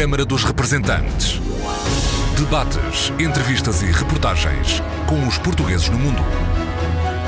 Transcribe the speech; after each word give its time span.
Câmara 0.00 0.24
dos 0.24 0.44
Representantes. 0.44 1.38
Debates, 2.34 3.12
entrevistas 3.18 3.82
e 3.82 3.92
reportagens 3.92 4.82
com 5.06 5.28
os 5.28 5.36
portugueses 5.36 5.90
no 5.90 5.98
mundo. 5.98 6.22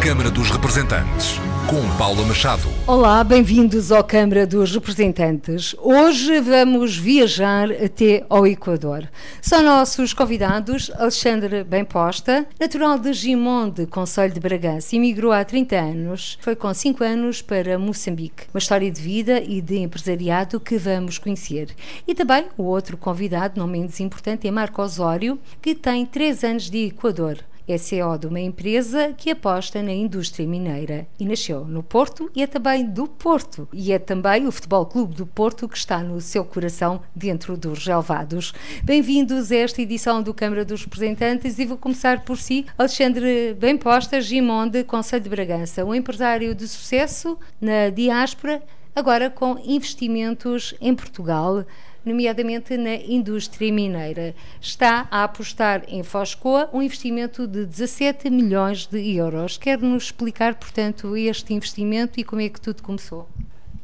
Câmara 0.00 0.30
dos 0.30 0.50
Representantes, 0.50 1.38
com 1.68 1.96
Paula 1.96 2.24
Machado. 2.24 2.62
Olá, 2.86 3.22
bem-vindos 3.22 3.92
ao 3.92 4.02
Câmara 4.02 4.46
dos 4.46 4.74
Representantes. 4.74 5.74
Hoje 5.78 6.40
vamos 6.40 6.96
viajar 6.96 7.70
até 7.70 8.24
ao 8.28 8.46
Equador. 8.46 9.08
São 9.40 9.62
nossos 9.62 10.12
convidados 10.12 10.90
Alexandre 10.96 11.64
Bemposta, 11.64 12.46
natural 12.60 12.98
de 12.98 13.12
Gimonde, 13.12 13.86
Conselho 13.86 14.32
de 14.32 14.40
Bragança, 14.40 14.96
emigrou 14.96 15.32
há 15.32 15.44
30 15.44 15.76
anos, 15.76 16.38
foi 16.40 16.56
com 16.56 16.72
5 16.72 17.04
anos 17.04 17.42
para 17.42 17.78
Moçambique. 17.78 18.44
Uma 18.52 18.58
história 18.58 18.90
de 18.90 19.00
vida 19.00 19.40
e 19.40 19.60
de 19.60 19.78
empresariado 19.78 20.58
que 20.58 20.76
vamos 20.76 21.18
conhecer. 21.18 21.68
E 22.06 22.14
também 22.14 22.46
o 22.56 22.64
outro 22.64 22.96
convidado, 22.96 23.58
não 23.60 23.66
menos 23.66 24.00
importante, 24.00 24.48
é 24.48 24.50
Marco 24.50 24.82
Osório, 24.82 25.38
que 25.60 25.74
tem 25.74 26.06
3 26.06 26.44
anos 26.44 26.70
de 26.70 26.86
Equador 26.86 27.38
CEO 27.78 28.18
de 28.18 28.26
uma 28.26 28.40
empresa 28.40 29.12
que 29.16 29.30
aposta 29.30 29.82
na 29.82 29.92
indústria 29.92 30.46
mineira 30.46 31.06
e 31.18 31.24
nasceu 31.24 31.64
no 31.64 31.82
Porto 31.82 32.30
e 32.34 32.42
é 32.42 32.46
também 32.46 32.84
do 32.84 33.06
Porto. 33.06 33.68
E 33.72 33.92
é 33.92 33.98
também 33.98 34.46
o 34.46 34.52
Futebol 34.52 34.86
Clube 34.86 35.14
do 35.14 35.26
Porto 35.26 35.68
que 35.68 35.76
está 35.76 36.02
no 36.02 36.20
seu 36.20 36.44
coração 36.44 37.00
dentro 37.14 37.56
dos 37.56 37.86
relevados. 37.86 38.52
Bem-vindos 38.82 39.52
a 39.52 39.56
esta 39.56 39.80
edição 39.80 40.22
do 40.22 40.34
Câmara 40.34 40.64
dos 40.64 40.84
Representantes 40.84 41.58
e 41.58 41.64
vou 41.64 41.76
começar 41.76 42.24
por 42.24 42.36
si, 42.36 42.66
Alexandre 42.76 43.54
Bemposta, 43.54 44.20
Gimonde, 44.20 44.84
Conselho 44.84 45.22
de 45.22 45.30
Bragança, 45.30 45.84
um 45.84 45.94
empresário 45.94 46.54
de 46.54 46.66
sucesso 46.66 47.38
na 47.60 47.90
diáspora, 47.90 48.62
agora 48.94 49.30
com 49.30 49.58
investimentos 49.64 50.74
em 50.80 50.94
Portugal 50.94 51.64
nomeadamente 52.04 52.76
na 52.76 52.96
indústria 52.96 53.72
mineira. 53.72 54.34
Está 54.60 55.06
a 55.10 55.24
apostar 55.24 55.84
em 55.88 56.02
Foscoa 56.02 56.68
um 56.72 56.82
investimento 56.82 57.46
de 57.46 57.64
17 57.66 58.30
milhões 58.30 58.86
de 58.86 59.16
euros. 59.16 59.56
Quer-nos 59.56 60.04
explicar, 60.04 60.54
portanto, 60.54 61.16
este 61.16 61.54
investimento 61.54 62.18
e 62.18 62.24
como 62.24 62.42
é 62.42 62.48
que 62.48 62.60
tudo 62.60 62.82
começou? 62.82 63.28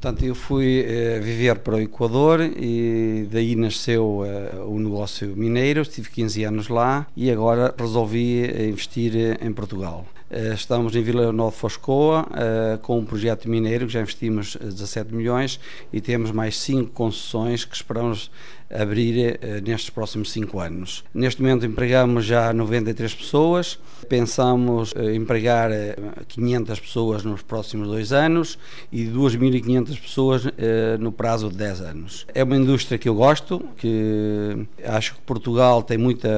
Portanto, 0.01 0.25
eu 0.25 0.33
fui 0.33 0.85
eh, 0.87 1.19
viver 1.19 1.59
para 1.59 1.75
o 1.75 1.81
Equador 1.81 2.41
e 2.41 3.27
daí 3.33 3.57
nasceu 3.57 4.23
eh, 4.25 4.55
o 4.65 4.79
negócio 4.79 5.35
mineiro. 5.37 5.83
Estive 5.83 6.09
15 6.09 6.45
anos 6.45 6.69
lá 6.69 7.05
e 7.17 7.29
agora 7.33 7.75
resolvi 7.77 8.45
eh, 8.45 8.69
investir 8.69 9.13
em 9.43 9.53
Portugal. 9.53 10.07
Estamos 10.55 10.95
em 10.95 11.03
Vila 11.03 11.33
Nova 11.33 11.51
Foscoa 11.51 12.29
com 12.83 12.99
um 12.99 13.05
projeto 13.05 13.49
mineiro 13.49 13.87
que 13.87 13.95
já 13.95 14.03
investimos 14.03 14.59
17 14.61 15.15
milhões 15.15 15.59
e 15.91 16.03
temos 16.03 16.31
mais 16.31 16.59
5 16.59 16.93
concessões 16.93 17.65
que 17.65 17.75
esperamos 17.75 18.31
abrir 18.71 19.39
eh, 19.41 19.61
nestes 19.61 19.91
próximos 19.91 20.31
cinco 20.31 20.61
anos. 20.61 21.05
Neste 21.15 21.41
momento 21.41 21.65
empregamos 21.65 22.25
já 22.25 22.53
93 22.53 23.15
pessoas, 23.15 23.79
pensamos 24.09 24.93
eh, 24.97 25.15
empregar 25.15 25.71
500 26.27 26.79
eh, 26.79 26.81
pessoas 26.81 27.25
nos 27.25 27.43
próximos 27.43 27.89
dois 27.89 28.13
anos 28.13 28.59
e 28.93 29.05
2.500 29.07 30.01
pessoas 30.01 30.43
no 30.99 31.13
prazo 31.13 31.49
de 31.49 31.57
10 31.57 31.81
anos. 31.81 32.27
É 32.35 32.43
uma 32.43 32.57
indústria 32.57 32.99
que 32.99 33.09
eu 33.09 33.15
gosto, 33.15 33.65
que 33.77 34.67
acho 34.85 35.15
que 35.15 35.21
Portugal 35.23 35.83
tem 35.83 35.99
muita 35.99 36.29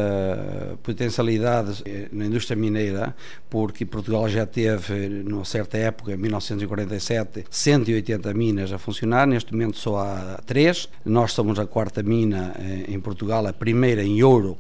potencialidade 0.83 1.83
na 2.13 2.27
indústria 2.27 2.57
mineira, 2.57 3.15
porque 3.49 3.85
Portugal 3.85 4.29
já 4.29 4.47
teve, 4.47 5.09
numa 5.09 5.45
certa 5.45 5.77
época, 5.79 6.13
em 6.13 6.17
1947, 6.17 7.45
180 7.51 8.35
minas 8.35 8.73
a 8.73 8.79
funcionar, 8.79 9.27
neste 9.27 9.53
momento 9.53 9.77
só 9.79 9.99
há 9.99 10.41
três. 10.47 10.89
Nós 11.05 11.33
somos 11.33 11.59
a 11.59 11.67
quarta 11.67 12.03
mina 12.03 12.20
mina 12.21 12.53
eh, 12.59 12.85
em 12.89 13.01
Portugal, 13.01 13.47
a 13.47 13.53
primeira 13.53 14.03
em 14.03 14.23
ouro, 14.23 14.59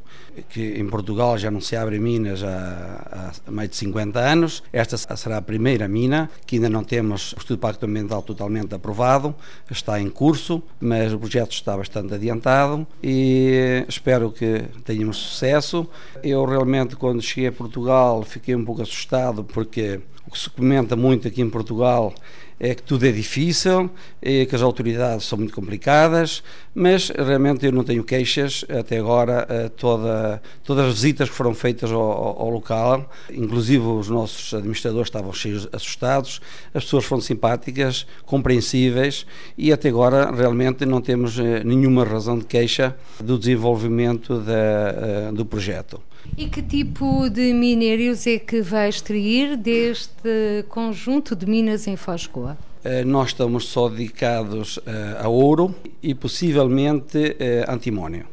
que 0.48 0.78
em 0.78 0.86
Portugal 0.88 1.36
já 1.36 1.50
não 1.50 1.60
se 1.60 1.76
abre 1.76 1.98
minas 1.98 2.42
há, 2.42 3.32
há 3.46 3.50
mais 3.50 3.70
de 3.70 3.76
50 3.76 4.18
anos. 4.18 4.62
Esta 4.72 4.96
será 5.16 5.38
a 5.38 5.42
primeira 5.42 5.86
mina, 5.88 6.30
que 6.46 6.56
ainda 6.56 6.68
não 6.68 6.84
temos 6.84 7.32
o 7.32 7.38
estudo 7.38 7.56
de 7.56 7.60
impacto 7.60 7.84
ambiental 7.84 8.22
totalmente 8.22 8.74
aprovado, 8.74 9.34
está 9.70 10.00
em 10.00 10.08
curso, 10.08 10.62
mas 10.80 11.12
o 11.12 11.18
projeto 11.18 11.52
está 11.52 11.76
bastante 11.76 12.14
adiantado 12.14 12.86
e 13.02 13.84
espero 13.88 14.30
que 14.30 14.64
tenhamos 14.84 15.16
sucesso. 15.16 15.86
Eu 16.22 16.44
realmente, 16.44 16.96
quando 16.96 17.20
cheguei 17.20 17.48
a 17.48 17.52
Portugal, 17.52 18.22
fiquei 18.22 18.54
um 18.54 18.64
pouco 18.64 18.82
assustado 18.82 19.44
porque 19.44 20.00
o 20.30 20.32
que 20.32 20.38
se 20.38 20.48
comenta 20.48 20.94
muito 20.94 21.26
aqui 21.26 21.42
em 21.42 21.50
Portugal 21.50 22.14
é 22.60 22.72
que 22.72 22.82
tudo 22.82 23.04
é 23.04 23.10
difícil, 23.10 23.90
é 24.22 24.44
que 24.46 24.54
as 24.54 24.62
autoridades 24.62 25.26
são 25.26 25.38
muito 25.38 25.52
complicadas, 25.52 26.40
mas 26.72 27.08
realmente 27.08 27.66
eu 27.66 27.72
não 27.72 27.82
tenho 27.82 28.04
queixas 28.04 28.64
até 28.68 28.98
agora. 28.98 29.46
Eh, 29.48 29.70
toda, 29.70 30.40
todas 30.62 30.86
as 30.86 30.94
visitas 30.94 31.30
que 31.30 31.34
foram 31.34 31.52
feitas 31.52 31.90
ao, 31.90 32.00
ao, 32.00 32.48
local, 32.50 33.10
inclusive 33.32 33.82
os 33.82 34.08
nossos 34.08 34.54
administradores 34.54 35.08
estavam 35.08 35.32
cheios 35.32 35.66
assustados, 35.72 36.40
as 36.72 36.84
pessoas 36.84 37.06
foram 37.06 37.22
simpáticas, 37.22 38.06
compreensíveis 38.24 39.26
e 39.58 39.72
até 39.72 39.88
agora 39.88 40.30
realmente 40.30 40.86
não 40.86 41.00
temos 41.00 41.40
eh, 41.40 41.64
nenhuma 41.64 42.04
razão 42.04 42.38
de 42.38 42.44
queixa 42.44 42.94
do 43.18 43.36
desenvolvimento 43.36 44.38
da, 44.38 44.52
eh, 44.52 45.32
do 45.32 45.44
projeto. 45.44 46.00
E 46.36 46.46
que 46.46 46.62
tipo 46.62 47.28
de 47.28 47.52
minérios 47.52 48.26
é 48.26 48.38
que 48.38 48.62
vai 48.62 48.88
extrair 48.88 49.56
deste 49.56 50.64
conjunto 50.68 51.36
de 51.36 51.46
minas 51.46 51.86
em 51.86 51.96
Foscoa? 51.96 52.56
Eh, 52.82 53.04
nós 53.04 53.28
estamos 53.28 53.68
só 53.68 53.88
dedicados 53.88 54.78
eh, 54.86 55.18
a 55.22 55.28
ouro 55.28 55.74
e 56.02 56.14
possivelmente 56.14 57.36
eh, 57.38 57.64
antimónio. 57.68 58.26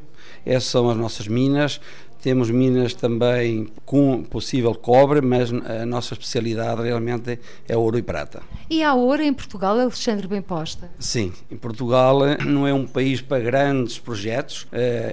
Essas 0.45 0.65
são 0.65 0.89
as 0.89 0.95
nossas 0.95 1.27
minas. 1.27 1.81
Temos 2.21 2.49
minas 2.49 2.93
também 2.93 3.67
com 3.85 4.23
possível 4.23 4.73
cobre, 4.75 5.21
mas 5.21 5.51
a 5.51 5.85
nossa 5.85 6.13
especialidade 6.13 6.81
realmente 6.81 7.39
é 7.67 7.77
ouro 7.77 7.97
e 7.97 8.01
prata. 8.01 8.41
E 8.69 8.83
há 8.83 8.93
ouro 8.93 9.21
em 9.21 9.33
Portugal, 9.33 9.79
Alexandre 9.79 10.27
bem 10.27 10.41
posta? 10.41 10.89
Sim, 10.99 11.31
em 11.49 11.55
Portugal 11.55 12.19
não 12.45 12.67
é 12.67 12.73
um 12.73 12.85
país 12.85 13.21
para 13.21 13.39
grandes 13.39 13.97
projetos 13.97 14.67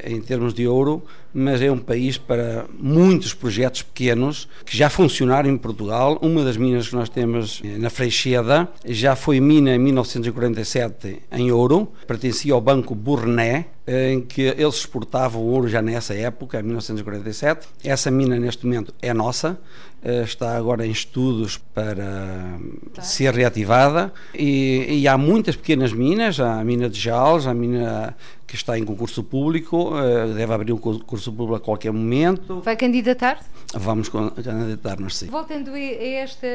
em 0.05 0.21
termos 0.21 0.55
de 0.55 0.67
ouro, 0.67 1.03
mas 1.33 1.61
é 1.61 1.71
um 1.71 1.79
país 1.79 2.17
para 2.17 2.65
muitos 2.79 3.35
projetos 3.35 3.83
pequenos 3.83 4.49
que 4.65 4.77
já 4.77 4.89
funcionaram 4.89 5.51
em 5.51 5.57
Portugal. 5.57 6.19
Uma 6.23 6.45
das 6.45 6.57
minas 6.57 6.89
que 6.89 6.95
nós 6.95 7.09
temos 7.09 7.61
na 7.79 7.91
Freixeda 7.91 8.69
já 8.87 9.15
foi 9.15 9.41
mina 9.41 9.75
em 9.75 9.79
1947 9.79 11.23
em 11.33 11.51
ouro, 11.53 11.93
pertencia 12.07 12.55
ao 12.55 12.61
Banco 12.61 12.95
Burné, 12.95 13.67
em 13.87 14.21
que 14.23 14.43
eles 14.43 14.77
exportavam 14.77 15.43
ouro 15.43 15.69
já 15.69 15.83
nessa 15.83 16.15
época, 16.15 16.59
em 16.59 16.63
1947. 16.63 17.69
Essa 17.85 18.11
mina 18.11 18.39
neste 18.39 18.65
momento 18.65 18.95
é 19.03 19.13
nossa, 19.13 19.61
eh, 20.03 20.23
está 20.23 20.57
agora 20.57 20.87
em 20.87 20.91
estudos 20.91 21.59
para 21.59 22.59
tá. 22.95 23.03
ser 23.03 23.35
reativada 23.35 24.13
e, 24.35 24.87
e, 25.01 25.09
há 25.09 25.19
muitas 25.19 25.55
pequenas 25.55 25.93
minas, 25.93 26.41
há 26.41 26.61
a 26.61 26.65
mina 26.65 26.89
de 26.89 26.99
Jales, 26.99 27.47
a 27.47 27.53
mina 27.53 28.17
que 28.47 28.55
está 28.55 28.79
em 28.79 28.85
concurso 28.85 29.23
público, 29.23 29.93
eh, 29.99 30.35
deve 30.35 30.53
abrir 30.55 30.73
um 30.73 30.79
concurso 30.79 31.31
público 31.31 31.57
a 31.57 31.61
qualquer 31.61 31.93
momento. 31.93 32.61
Vai 32.61 32.77
candidatar? 32.77 33.39
Vamos 33.75 34.09
candidatar-nos, 34.09 35.17
sim. 35.17 35.27
Voltando 35.27 35.73
a 35.73 35.79
esta 35.79 36.47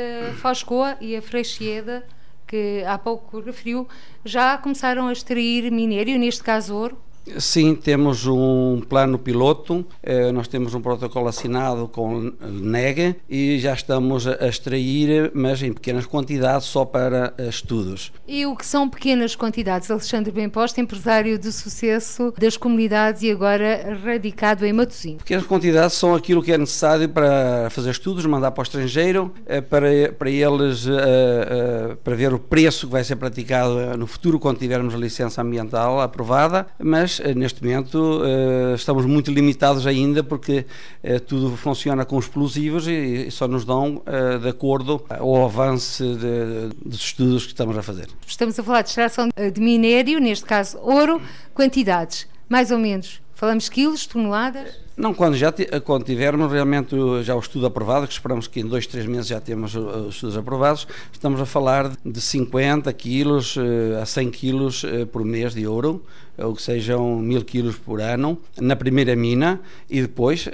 Foscoa 0.42 0.98
e 1.00 1.16
a 1.16 1.22
Freixeda, 1.22 2.04
que 2.48 2.84
há 2.88 2.98
pouco 2.98 3.40
referiu, 3.40 3.88
já 4.26 4.58
começaram 4.58 5.08
a 5.08 5.14
extrair 5.14 5.72
minério, 5.72 6.18
neste 6.18 6.42
caso 6.42 6.76
ouro? 6.76 6.98
Sim, 7.38 7.76
temos 7.76 8.26
um 8.26 8.82
plano 8.88 9.20
piloto, 9.20 9.86
eh, 10.02 10.32
nós 10.32 10.48
temos 10.48 10.74
um 10.74 10.82
protocolo 10.82 11.28
assinado 11.28 11.88
com 11.88 12.34
NEG 12.42 13.16
e 13.30 13.60
já 13.60 13.74
estamos 13.74 14.28
a 14.28 14.48
extrair, 14.48 15.32
mas 15.34 15.62
em 15.62 15.72
pequenas 15.72 16.06
quantidades, 16.06 16.68
só 16.68 16.86
para 16.86 17.34
eh, 17.38 17.48
estudos. 17.48 18.12
E 18.28 18.46
o 18.46 18.56
que 18.56 18.66
são 18.66 18.90
pequenas 18.90 19.36
quantidades? 19.36 19.92
Alexandre 19.92 20.32
Bemposta, 20.32 20.82
empresário 20.82 21.38
de 21.38 21.52
sucesso 21.52 22.34
das 22.38 22.58
comunidades 22.58 23.22
e 23.22 23.32
agora 23.32 24.00
radicado 24.04 24.66
em 24.66 24.74
Matosinhos. 24.74 25.22
Pequenas 25.22 25.46
quantidades 25.46 25.96
são 25.96 26.16
aquilo 26.16 26.42
que 26.42 26.52
é 26.52 26.58
necessário 26.58 27.08
para 27.08 27.70
fazer 27.70 27.92
estudos, 27.92 28.26
mandar 28.26 28.52
para 28.52 28.62
o 28.62 28.64
estrangeiro, 28.64 29.32
eh, 29.46 29.62
para, 29.62 30.12
para 30.18 30.30
eles, 30.30 30.86
para 32.04 32.16
ver 32.16 32.34
o 32.34 32.40
preço 32.40 32.88
que 32.88 32.94
vai 32.94 33.04
ser 33.04 33.16
praticado 33.16 33.98
no 33.98 34.08
futuro 34.08 34.40
quando 34.40 34.58
tivermos 34.58 34.94
a 34.94 34.98
licença 34.98 35.42
ambiental 35.42 36.02
aprovada, 36.02 36.68
mas 36.80 37.19
eh, 37.20 37.34
neste 37.34 37.64
momento 37.64 38.22
eh, 38.24 38.76
estamos 38.76 39.06
muito 39.06 39.32
limitados 39.32 39.86
ainda 39.86 40.24
porque 40.24 40.66
eh, 41.04 41.20
tudo 41.20 41.56
funciona 41.56 42.06
com 42.06 42.18
explosivos 42.20 42.88
e 42.88 43.30
só 43.32 43.48
nos 43.48 43.66
dão 43.66 44.02
de 44.42 44.50
acordo 44.50 45.04
ao 45.10 45.46
avanço 45.46 46.04
de, 46.16 46.70
dos 46.86 47.00
estudos 47.00 47.44
que 47.46 47.52
estamos 47.52 47.78
a 47.78 47.84
fazer. 47.84 48.08
Estamos 48.26 48.60
a 48.60 48.64
falar 48.64 48.82
de 48.82 48.90
extração 48.90 49.30
de 49.30 49.62
minério, 49.62 50.20
neste 50.20 50.46
caso 50.46 50.78
ouro, 50.80 51.22
quantidades, 51.54 52.28
mais 52.48 52.72
ou 52.72 52.78
menos 52.80 53.22
Falamos 53.40 53.70
quilos, 53.70 54.06
toneladas? 54.06 54.68
Não, 54.98 55.14
quando 55.14 55.38
já 55.38 55.50
quando 55.86 56.04
tivermos 56.04 56.52
realmente 56.52 56.94
já 57.24 57.34
o 57.34 57.40
estudo 57.40 57.68
aprovado, 57.68 58.06
que 58.06 58.12
esperamos 58.12 58.50
que 58.50 58.60
em 58.60 58.66
dois, 58.66 58.86
três 58.86 59.06
meses 59.06 59.28
já 59.28 59.40
temos 59.40 59.74
os 59.76 60.16
estudos 60.16 60.36
aprovados, 60.36 60.86
estamos 61.14 61.40
a 61.40 61.46
falar 61.46 61.90
de 62.04 62.20
50 62.20 62.92
quilos 62.92 63.56
a 64.02 64.06
100 64.06 64.30
quilos 64.32 64.86
por 65.14 65.24
mês 65.24 65.54
de 65.54 65.66
ouro, 65.66 66.04
ou 66.38 66.54
que 66.54 66.62
sejam 66.62 67.16
mil 67.16 67.46
quilos 67.46 67.78
por 67.78 68.02
ano, 68.02 68.38
na 68.60 68.76
primeira 68.76 69.16
mina, 69.16 69.62
e 69.90 70.02
depois 70.02 70.50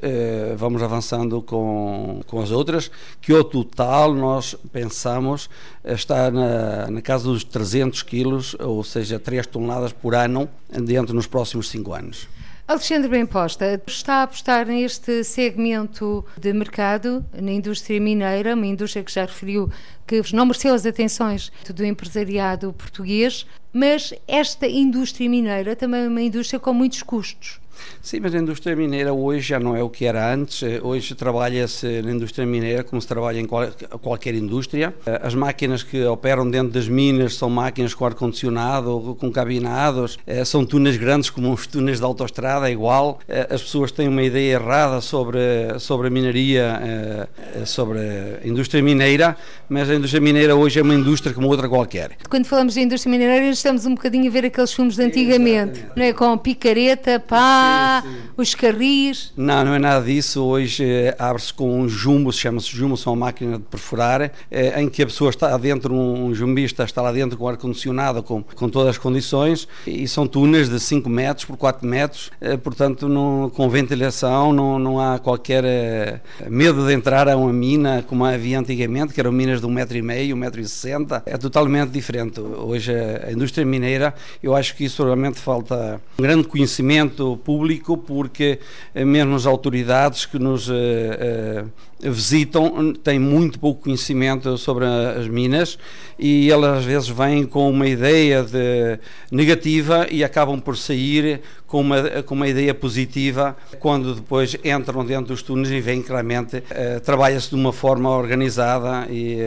vamos 0.56 0.84
avançando 0.84 1.42
com, 1.42 2.22
com 2.28 2.40
as 2.40 2.52
outras, 2.52 2.92
que 3.20 3.34
ao 3.34 3.44
total 3.44 4.14
nós 4.14 4.56
pensamos 4.72 5.50
estar 5.84 6.32
na, 6.32 6.92
na 6.92 7.02
casa 7.02 7.24
dos 7.24 7.44
300 7.44 8.04
quilos, 8.04 8.56
ou 8.60 8.84
seja, 8.84 9.18
3 9.18 9.48
toneladas 9.48 9.92
por 9.92 10.14
ano, 10.14 10.48
dentro 10.70 11.16
nos 11.16 11.26
próximos 11.26 11.68
5 11.70 11.92
anos. 11.92 12.35
Alexandre 12.68 13.08
Bem 13.08 13.28
Posta 13.28 13.80
está 13.86 14.16
a 14.16 14.24
apostar 14.24 14.66
neste 14.66 15.24
segmento 15.24 16.26
de 16.36 16.52
mercado, 16.52 17.24
na 17.32 17.52
indústria 17.52 18.02
mineira, 18.02 18.56
uma 18.56 18.66
indústria 18.66 19.04
que 19.04 19.14
já 19.14 19.22
referiu 19.22 19.70
que 20.08 20.20
não 20.34 20.48
mereceu 20.48 20.74
as 20.74 20.84
atenções 20.84 21.52
do 21.70 21.86
empresariado 21.86 22.74
português, 22.74 23.46
mas 23.72 24.16
esta 24.28 24.68
indústria 24.68 25.30
mineira 25.30 25.76
também 25.76 26.06
é 26.06 26.08
uma 26.08 26.22
indústria 26.24 26.60
com 26.60 26.74
muitos 26.74 27.04
custos. 27.04 27.60
Sim, 28.02 28.20
mas 28.22 28.36
a 28.36 28.38
indústria 28.38 28.76
mineira 28.76 29.14
hoje 29.14 29.48
já 29.48 29.60
não 29.60 29.76
é 29.76 29.82
o 29.82 29.90
que 29.90 30.06
era 30.06 30.34
antes. 30.34 30.64
Hoje 30.82 31.16
trabalha-se 31.16 32.02
na 32.02 32.12
indústria 32.12 32.46
mineira 32.46 32.84
como 32.84 33.02
se 33.02 33.08
trabalha 33.08 33.40
em 33.40 33.46
qualquer 33.46 34.36
indústria. 34.36 34.94
As 35.22 35.34
máquinas 35.34 35.84
que 35.84 36.04
operam 36.06 36.50
dentro 36.50 36.72
das 36.74 36.88
minas 36.88 37.36
são 37.36 37.50
máquinas 37.50 37.94
com 37.94 38.06
ar-condicionado, 38.06 39.16
com 39.20 39.32
cabinados, 39.32 40.18
eh, 40.26 40.46
são 40.46 40.66
túneis 40.66 40.98
grandes 40.98 41.30
como 41.30 41.52
os 41.52 41.68
túneis 41.68 42.00
de 42.00 42.06
autoestrada, 42.06 42.70
é 42.70 42.72
igual. 42.72 43.20
Eh, 43.28 43.48
as 43.50 43.62
pessoas 43.62 43.92
têm 43.92 44.08
uma 44.08 44.24
ideia 44.24 44.54
errada 44.54 45.02
sobre, 45.02 45.40
sobre 45.80 46.08
a 46.08 46.10
minaria, 46.10 46.80
eh, 46.84 47.66
sobre 47.66 48.00
a 48.44 48.48
indústria 48.48 48.82
mineira, 48.82 49.36
mas 49.68 49.90
a 49.90 49.96
indústria 49.96 50.22
mineira 50.22 50.56
hoje 50.56 50.80
é 50.80 50.84
uma 50.84 50.94
indústria 50.94 51.34
como 51.34 51.48
outra 51.48 51.68
qualquer. 51.68 52.12
Quando 52.30 52.46
falamos 52.46 52.74
de 52.76 52.82
indústria 52.82 53.12
mineira, 53.12 53.46
estamos 53.50 53.86
um 53.86 53.96
bocadinho 53.96 54.28
a 54.28 54.32
ver 54.32 54.46
aqueles 54.46 54.74
filmes 54.74 54.96
de 54.96 55.04
antigamente, 55.04 55.86
não 55.96 56.04
é? 56.04 56.14
Com 56.14 56.38
picareta, 56.38 57.20
pá, 57.20 57.65
sim, 58.04 58.10
sim. 58.10 58.18
os 58.38 58.56
carris. 58.56 59.34
Não, 59.36 59.66
não 59.66 59.74
é 59.74 59.80
nada 59.80 60.06
disso. 60.06 60.44
Hoje 60.44 60.84
eh, 60.84 61.16
abre-se 61.18 61.54
com 61.54 61.80
um 61.80 61.90
jumbo, 61.90 62.32
chama-se 62.32 62.76
jumbo, 62.76 62.96
são 62.96 63.14
uma 63.14 63.28
máquina 63.28 63.58
de 63.58 63.64
perfurar, 63.64 64.32
eh, 64.52 64.82
em 64.82 64.90
que 64.90 65.02
a 65.02 65.06
pessoa 65.06 65.30
está 65.30 65.56
dentro, 65.58 65.94
um 65.94 66.34
jumbista 66.34 66.84
está 66.84 67.02
lá 67.02 67.12
dentro 67.12 67.38
com 67.38 67.48
ar-condicionado, 67.48 68.22
com, 68.24 68.44
com 68.44 68.70
todas 68.70 68.90
as 68.90 68.98
condições, 68.98 69.68
e 69.86 70.08
são 70.08 70.28
túneis 70.28 70.70
de 70.70 70.80
5 70.80 71.10
metros 71.10 71.46
por 71.46 71.58
4 71.58 71.88
metros, 71.88 72.32
eh, 72.40 72.58
portanto, 72.58 73.08
não, 73.08 73.50
com 73.50 73.70
ventilação, 73.70 74.54
não, 74.54 74.78
não 74.80 75.00
há 75.00 75.20
qualquer 75.20 75.64
eh, 75.66 76.20
medo 76.50 76.86
de 76.86 76.94
entrar 76.94 77.28
a 77.28 77.36
uma 77.36 77.52
mina 77.52 78.04
como 78.08 78.26
havia 78.26 78.60
antigamente, 78.60 79.14
que 79.14 79.20
eram 79.20 79.32
minas 79.32 79.62
de 79.62 79.68
1,5 79.68 79.72
metro, 79.72 79.98
e 79.98 80.02
meio, 80.02 80.36
1,60 80.36 80.40
metro, 80.40 80.62
e 80.62 80.68
60. 80.68 81.24
é 81.26 81.38
totalmente 81.38 81.90
diferente. 81.90 82.40
Hoje 82.40 82.92
a 82.94 83.32
indústria 83.32 83.66
mineira, 83.66 84.14
eu 84.42 84.56
acho 84.56 84.76
que 84.76 84.86
isso 84.86 85.04
realmente 85.04 85.40
falta 85.40 86.02
um 86.20 86.22
grande 86.22 86.48
conhecimento 86.48 87.38
público 87.44 87.55
público, 87.56 87.98
porque 87.98 88.60
eh, 88.94 89.06
mesmo 89.06 89.36
as 89.36 89.46
autoridades 89.46 90.26
que 90.26 90.38
nos 90.38 90.68
uh, 90.68 90.74
uh, 90.74 92.12
visitam 92.12 92.94
têm 92.94 93.18
muito 93.18 93.58
pouco 93.58 93.84
conhecimento 93.84 94.58
sobre 94.58 94.86
as 94.86 95.28
minas 95.28 95.80
e 96.20 96.52
elas 96.52 96.80
às 96.80 96.86
vezes 96.86 97.08
vêm 97.08 97.46
com 97.46 97.70
uma 97.70 97.88
ideia 97.88 98.44
de 98.44 99.00
negativa 99.32 100.06
e 100.12 100.22
acabam 100.22 100.60
por 100.60 100.76
sair 100.76 101.42
com 101.66 101.80
uma, 101.80 102.24
com 102.24 102.36
uma 102.36 102.48
ideia 102.48 102.74
positiva 102.74 103.56
quando 103.80 104.16
depois 104.16 104.56
entram 104.64 105.06
dentro 105.06 105.28
dos 105.28 105.42
túneis 105.42 105.72
e 105.72 105.80
veem 105.80 106.02
claramente 106.02 106.58
uh, 106.58 107.00
trabalha-se 107.06 107.50
de 107.50 107.56
uma 107.56 107.72
forma 107.72 108.10
organizada 108.10 109.08
e 109.10 109.38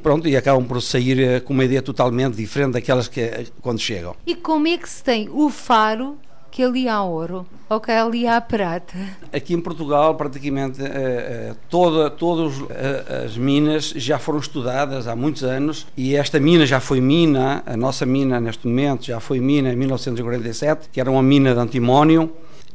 pronto 0.00 0.28
e 0.28 0.36
acabam 0.36 0.64
por 0.64 0.80
sair 0.80 1.42
com 1.42 1.52
uma 1.52 1.64
ideia 1.64 1.82
totalmente 1.82 2.36
diferente 2.36 2.74
daquelas 2.74 3.08
que 3.08 3.48
quando 3.60 3.80
chegam. 3.80 4.14
E 4.24 4.36
como 4.36 4.68
é 4.68 4.78
que 4.78 4.88
se 4.88 5.02
tem 5.02 5.28
o 5.32 5.50
faro 5.50 6.16
que 6.58 6.64
ali 6.64 6.88
há 6.88 7.04
ouro 7.04 7.46
ou 7.68 7.78
que 7.78 7.92
ali 7.92 8.26
há 8.26 8.40
prata? 8.40 8.98
Aqui 9.32 9.54
em 9.54 9.60
Portugal, 9.60 10.16
praticamente 10.16 10.82
eh, 10.82 10.90
eh, 10.92 11.54
toda, 11.70 12.10
todas 12.10 12.52
eh, 12.68 13.26
as 13.26 13.36
minas 13.36 13.90
já 13.94 14.18
foram 14.18 14.40
estudadas 14.40 15.06
há 15.06 15.14
muitos 15.14 15.44
anos 15.44 15.86
e 15.96 16.16
esta 16.16 16.40
mina 16.40 16.66
já 16.66 16.80
foi 16.80 17.00
mina, 17.00 17.62
a 17.64 17.76
nossa 17.76 18.04
mina 18.04 18.40
neste 18.40 18.66
momento 18.66 19.04
já 19.06 19.20
foi 19.20 19.38
mina 19.38 19.72
em 19.72 19.76
1947, 19.76 20.88
que 20.90 21.00
era 21.00 21.08
uma 21.08 21.22
mina 21.22 21.54
de 21.54 21.60
antimónio 21.60 22.28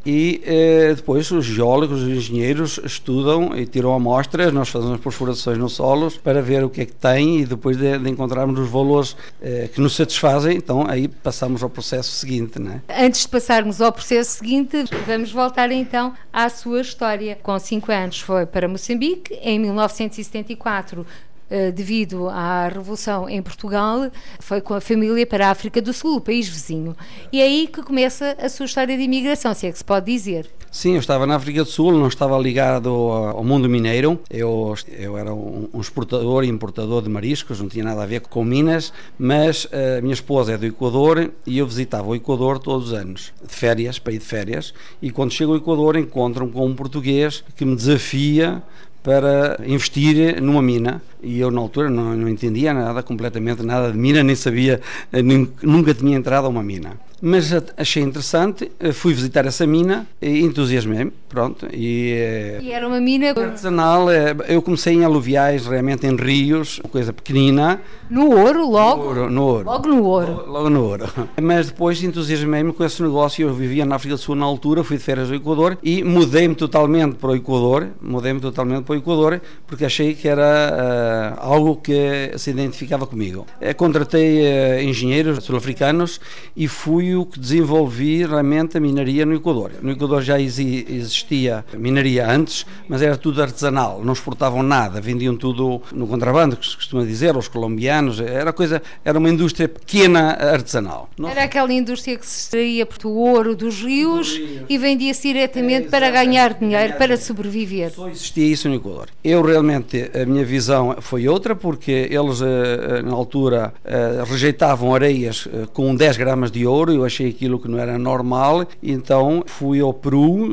e 0.05 0.41
eh, 0.45 0.93
depois 0.95 1.31
os 1.31 1.45
geólogos, 1.45 2.01
os 2.01 2.09
engenheiros 2.09 2.79
estudam 2.83 3.57
e 3.57 3.65
tiram 3.65 3.93
amostras, 3.93 4.51
nós 4.51 4.69
fazemos 4.69 4.99
perfurações 4.99 5.57
nos 5.57 5.73
solos 5.73 6.17
para 6.17 6.41
ver 6.41 6.63
o 6.63 6.69
que 6.69 6.81
é 6.81 6.85
que 6.85 6.93
tem 6.93 7.39
e 7.39 7.45
depois 7.45 7.77
de, 7.77 7.97
de 7.97 8.09
encontrarmos 8.09 8.59
os 8.59 8.69
valores 8.69 9.15
eh, 9.41 9.69
que 9.73 9.79
nos 9.79 9.95
satisfazem, 9.95 10.57
então 10.57 10.85
aí 10.87 11.07
passamos 11.07 11.63
ao 11.63 11.69
processo 11.69 12.11
seguinte. 12.11 12.59
Né? 12.59 12.81
Antes 12.89 13.21
de 13.21 13.29
passarmos 13.29 13.81
ao 13.81 13.91
processo 13.91 14.37
seguinte, 14.37 14.83
vamos 15.07 15.31
voltar 15.31 15.71
então 15.71 16.13
à 16.31 16.49
sua 16.49 16.81
história. 16.81 17.37
Com 17.41 17.57
5 17.57 17.91
anos 17.91 18.19
foi 18.19 18.45
para 18.45 18.67
Moçambique, 18.67 19.33
em 19.41 19.57
1974 19.59 21.01
eh, 21.01 21.32
devido 21.73 22.29
à 22.29 22.67
Revolução 22.67 23.29
em 23.29 23.41
Portugal, 23.41 24.11
foi 24.39 24.61
com 24.61 24.73
a 24.73 24.81
família 24.81 25.25
para 25.25 25.47
a 25.47 25.51
África 25.51 25.81
do 25.81 25.93
Sul, 25.93 26.17
o 26.17 26.21
país 26.21 26.47
vizinho. 26.47 26.95
E 27.31 27.41
é 27.41 27.43
aí 27.43 27.67
que 27.67 27.81
começa 27.81 28.35
a 28.39 28.49
sua 28.49 28.65
história 28.65 28.95
de 28.97 29.03
imigração, 29.03 29.53
se 29.53 29.67
é 29.67 29.71
que 29.71 29.77
se 29.77 29.83
pode 29.83 30.05
dizer. 30.05 30.49
Sim, 30.73 30.93
eu 30.93 30.99
estava 30.99 31.27
na 31.27 31.35
África 31.35 31.63
do 31.63 31.69
Sul, 31.69 31.91
não 31.91 32.07
estava 32.07 32.35
ligado 32.39 32.89
ao 32.89 33.43
mundo 33.43 33.69
mineiro. 33.69 34.19
Eu, 34.27 34.73
eu 34.97 35.15
era 35.15 35.31
um, 35.31 35.69
exportador 35.79 36.43
e 36.43 36.47
importador 36.47 37.03
de 37.03 37.09
mariscos, 37.09 37.61
não 37.61 37.69
tinha 37.69 37.85
nada 37.85 38.01
a 38.01 38.07
ver 38.07 38.21
com 38.21 38.43
Minas, 38.43 38.91
mas 39.15 39.67
a 39.71 40.01
minha 40.01 40.15
esposa 40.15 40.53
é 40.53 40.57
do 40.57 40.65
Equador 40.65 41.31
e 41.45 41.59
eu 41.59 41.67
visitava 41.67 42.07
o 42.07 42.15
Equador 42.15 42.57
todos 42.57 42.87
os 42.87 42.93
anos, 42.93 43.31
de 43.47 43.53
férias, 43.53 43.99
para 43.99 44.13
ir 44.13 44.17
de 44.17 44.25
férias. 44.25 44.73
E 44.99 45.11
quando 45.11 45.31
chego 45.31 45.51
ao 45.51 45.59
Equador, 45.59 45.95
encontro-me 45.95 46.51
com 46.51 46.65
um 46.65 46.73
português 46.73 47.43
que 47.55 47.63
me 47.65 47.75
desafia 47.75 48.63
para 49.03 49.59
investir 49.65 50.41
numa 50.41 50.61
mina. 50.61 51.01
E 51.21 51.39
eu 51.39 51.51
na 51.51 51.61
altura 51.61 51.89
não, 51.89 52.15
não 52.15 52.29
entendia 52.29 52.73
nada, 52.73 53.03
completamente 53.03 53.61
nada 53.61 53.91
de 53.91 53.97
mina, 53.97 54.23
nem 54.23 54.35
sabia, 54.35 54.81
nem, 55.11 55.47
nunca 55.61 55.93
tinha 55.93 56.17
entrado 56.17 56.45
a 56.45 56.49
uma 56.49 56.63
mina 56.63 56.97
mas 57.25 57.53
achei 57.77 58.03
interessante, 58.03 58.69
eh, 58.77 58.91
fui 58.91 59.13
visitar 59.13 59.45
essa 59.45 59.65
mina 59.65 60.05
e 60.21 60.41
entusiasmei-me, 60.41 61.13
pronto. 61.29 61.65
E, 61.71 62.11
eh, 62.11 62.59
e, 62.61 62.71
era 62.73 62.85
uma 62.85 62.99
mina 62.99 63.29
artesanal, 63.29 64.11
eh, 64.11 64.35
eu 64.49 64.61
comecei 64.61 64.95
em 64.95 65.05
aluviais, 65.05 65.65
realmente 65.65 66.05
em 66.05 66.17
rios, 66.17 66.81
coisa 66.91 67.13
pequenina. 67.13 67.79
No 68.09 68.37
ouro, 68.37 68.69
logo? 68.69 69.03
No 69.03 69.07
ouro, 69.07 69.29
no 69.29 69.43
ouro. 69.45 69.65
Logo 69.65 69.87
no 69.87 70.03
ouro. 70.03 70.31
Logo, 70.33 70.51
logo 70.51 70.69
no 70.69 70.83
ouro. 70.83 71.05
Mas 71.41 71.67
depois 71.67 72.03
entusiasmei-me 72.03 72.73
com 72.73 72.83
esse 72.83 73.01
negócio, 73.01 73.47
eu 73.47 73.53
vivia 73.53 73.85
na 73.85 73.95
África 73.95 74.15
do 74.15 74.21
Sul 74.21 74.35
na 74.35 74.43
altura, 74.45 74.83
fui 74.83 74.97
de 74.97 75.03
férias 75.03 75.29
ao 75.29 75.35
Equador 75.37 75.77
e 75.81 76.03
mudei-me 76.03 76.55
totalmente 76.55 77.15
para 77.15 77.29
o 77.29 77.35
Equador, 77.37 77.87
mudei-me 78.01 78.41
totalmente 78.41 78.83
para 78.83 78.95
o 78.95 78.97
Equador, 78.97 79.41
porque 79.65 79.85
achei 79.85 80.13
que 80.13 80.27
era 80.27 81.37
uh, 81.39 81.39
algo 81.39 81.77
que 81.77 82.33
se 82.37 82.49
identificava 82.49 83.07
comigo. 83.07 83.47
contratei 83.77 84.41
uh, 84.41 84.81
engenheiros 84.81 85.41
sul-africanos 85.45 86.19
e 86.53 86.67
fui 86.67 87.12
o 87.15 87.25
que 87.25 87.39
desenvolvi 87.39 88.25
realmente 88.25 88.77
a 88.77 88.79
minaria 88.79 89.25
no 89.25 89.35
Equador. 89.35 89.71
No 89.81 89.91
Equador 89.91 90.21
já 90.21 90.39
existia 90.39 91.65
minaria 91.77 92.29
antes, 92.29 92.65
mas 92.87 93.01
era 93.01 93.17
tudo 93.17 93.41
artesanal, 93.41 94.01
não 94.03 94.13
exportavam 94.13 94.63
nada, 94.63 94.99
vendiam 95.01 95.35
tudo 95.35 95.81
no 95.91 96.07
contrabando, 96.07 96.57
que 96.57 96.67
se 96.67 96.75
costuma 96.75 97.03
dizer, 97.03 97.35
aos 97.35 97.47
colombianos, 97.47 98.19
era 98.19 98.51
coisa, 98.53 98.81
era 99.03 99.17
uma 99.17 99.29
indústria 99.29 99.67
pequena 99.67 100.31
artesanal. 100.31 101.09
Era 101.23 101.43
aquela 101.43 101.71
indústria 101.73 102.17
que 102.17 102.25
se 102.25 102.45
extraía 102.45 102.85
por 102.85 103.03
o 103.07 103.15
ouro 103.15 103.55
dos 103.55 103.81
rios 103.81 104.39
e 104.69 104.77
vendia-se 104.77 105.27
diretamente 105.27 105.87
é, 105.87 105.89
para 105.89 106.09
ganhar 106.09 106.53
dinheiro, 106.53 106.93
para 106.97 107.17
sobreviver. 107.17 107.91
Só 107.91 108.09
existia 108.09 108.45
isso 108.45 108.69
no 108.69 108.75
Equador. 108.75 109.09
Eu 109.23 109.41
realmente, 109.41 110.09
a 110.13 110.25
minha 110.25 110.45
visão 110.45 110.95
foi 111.01 111.27
outra, 111.27 111.55
porque 111.55 112.07
eles 112.09 112.41
eh, 112.41 112.99
eh, 112.99 113.01
na 113.01 113.13
altura 113.13 113.73
eh, 113.83 114.23
rejeitavam 114.25 114.93
areias 114.93 115.47
com 115.73 115.95
10 115.95 116.17
gramas 116.17 116.51
de 116.51 116.65
ouro, 116.65 116.91
eu 117.03 117.07
achei 117.07 117.29
aquilo 117.29 117.59
que 117.59 117.67
não 117.67 117.77
era 117.77 117.97
normal, 117.97 118.65
então 118.81 119.43
fui 119.45 119.79
ao 119.79 119.93
Peru, 119.93 120.49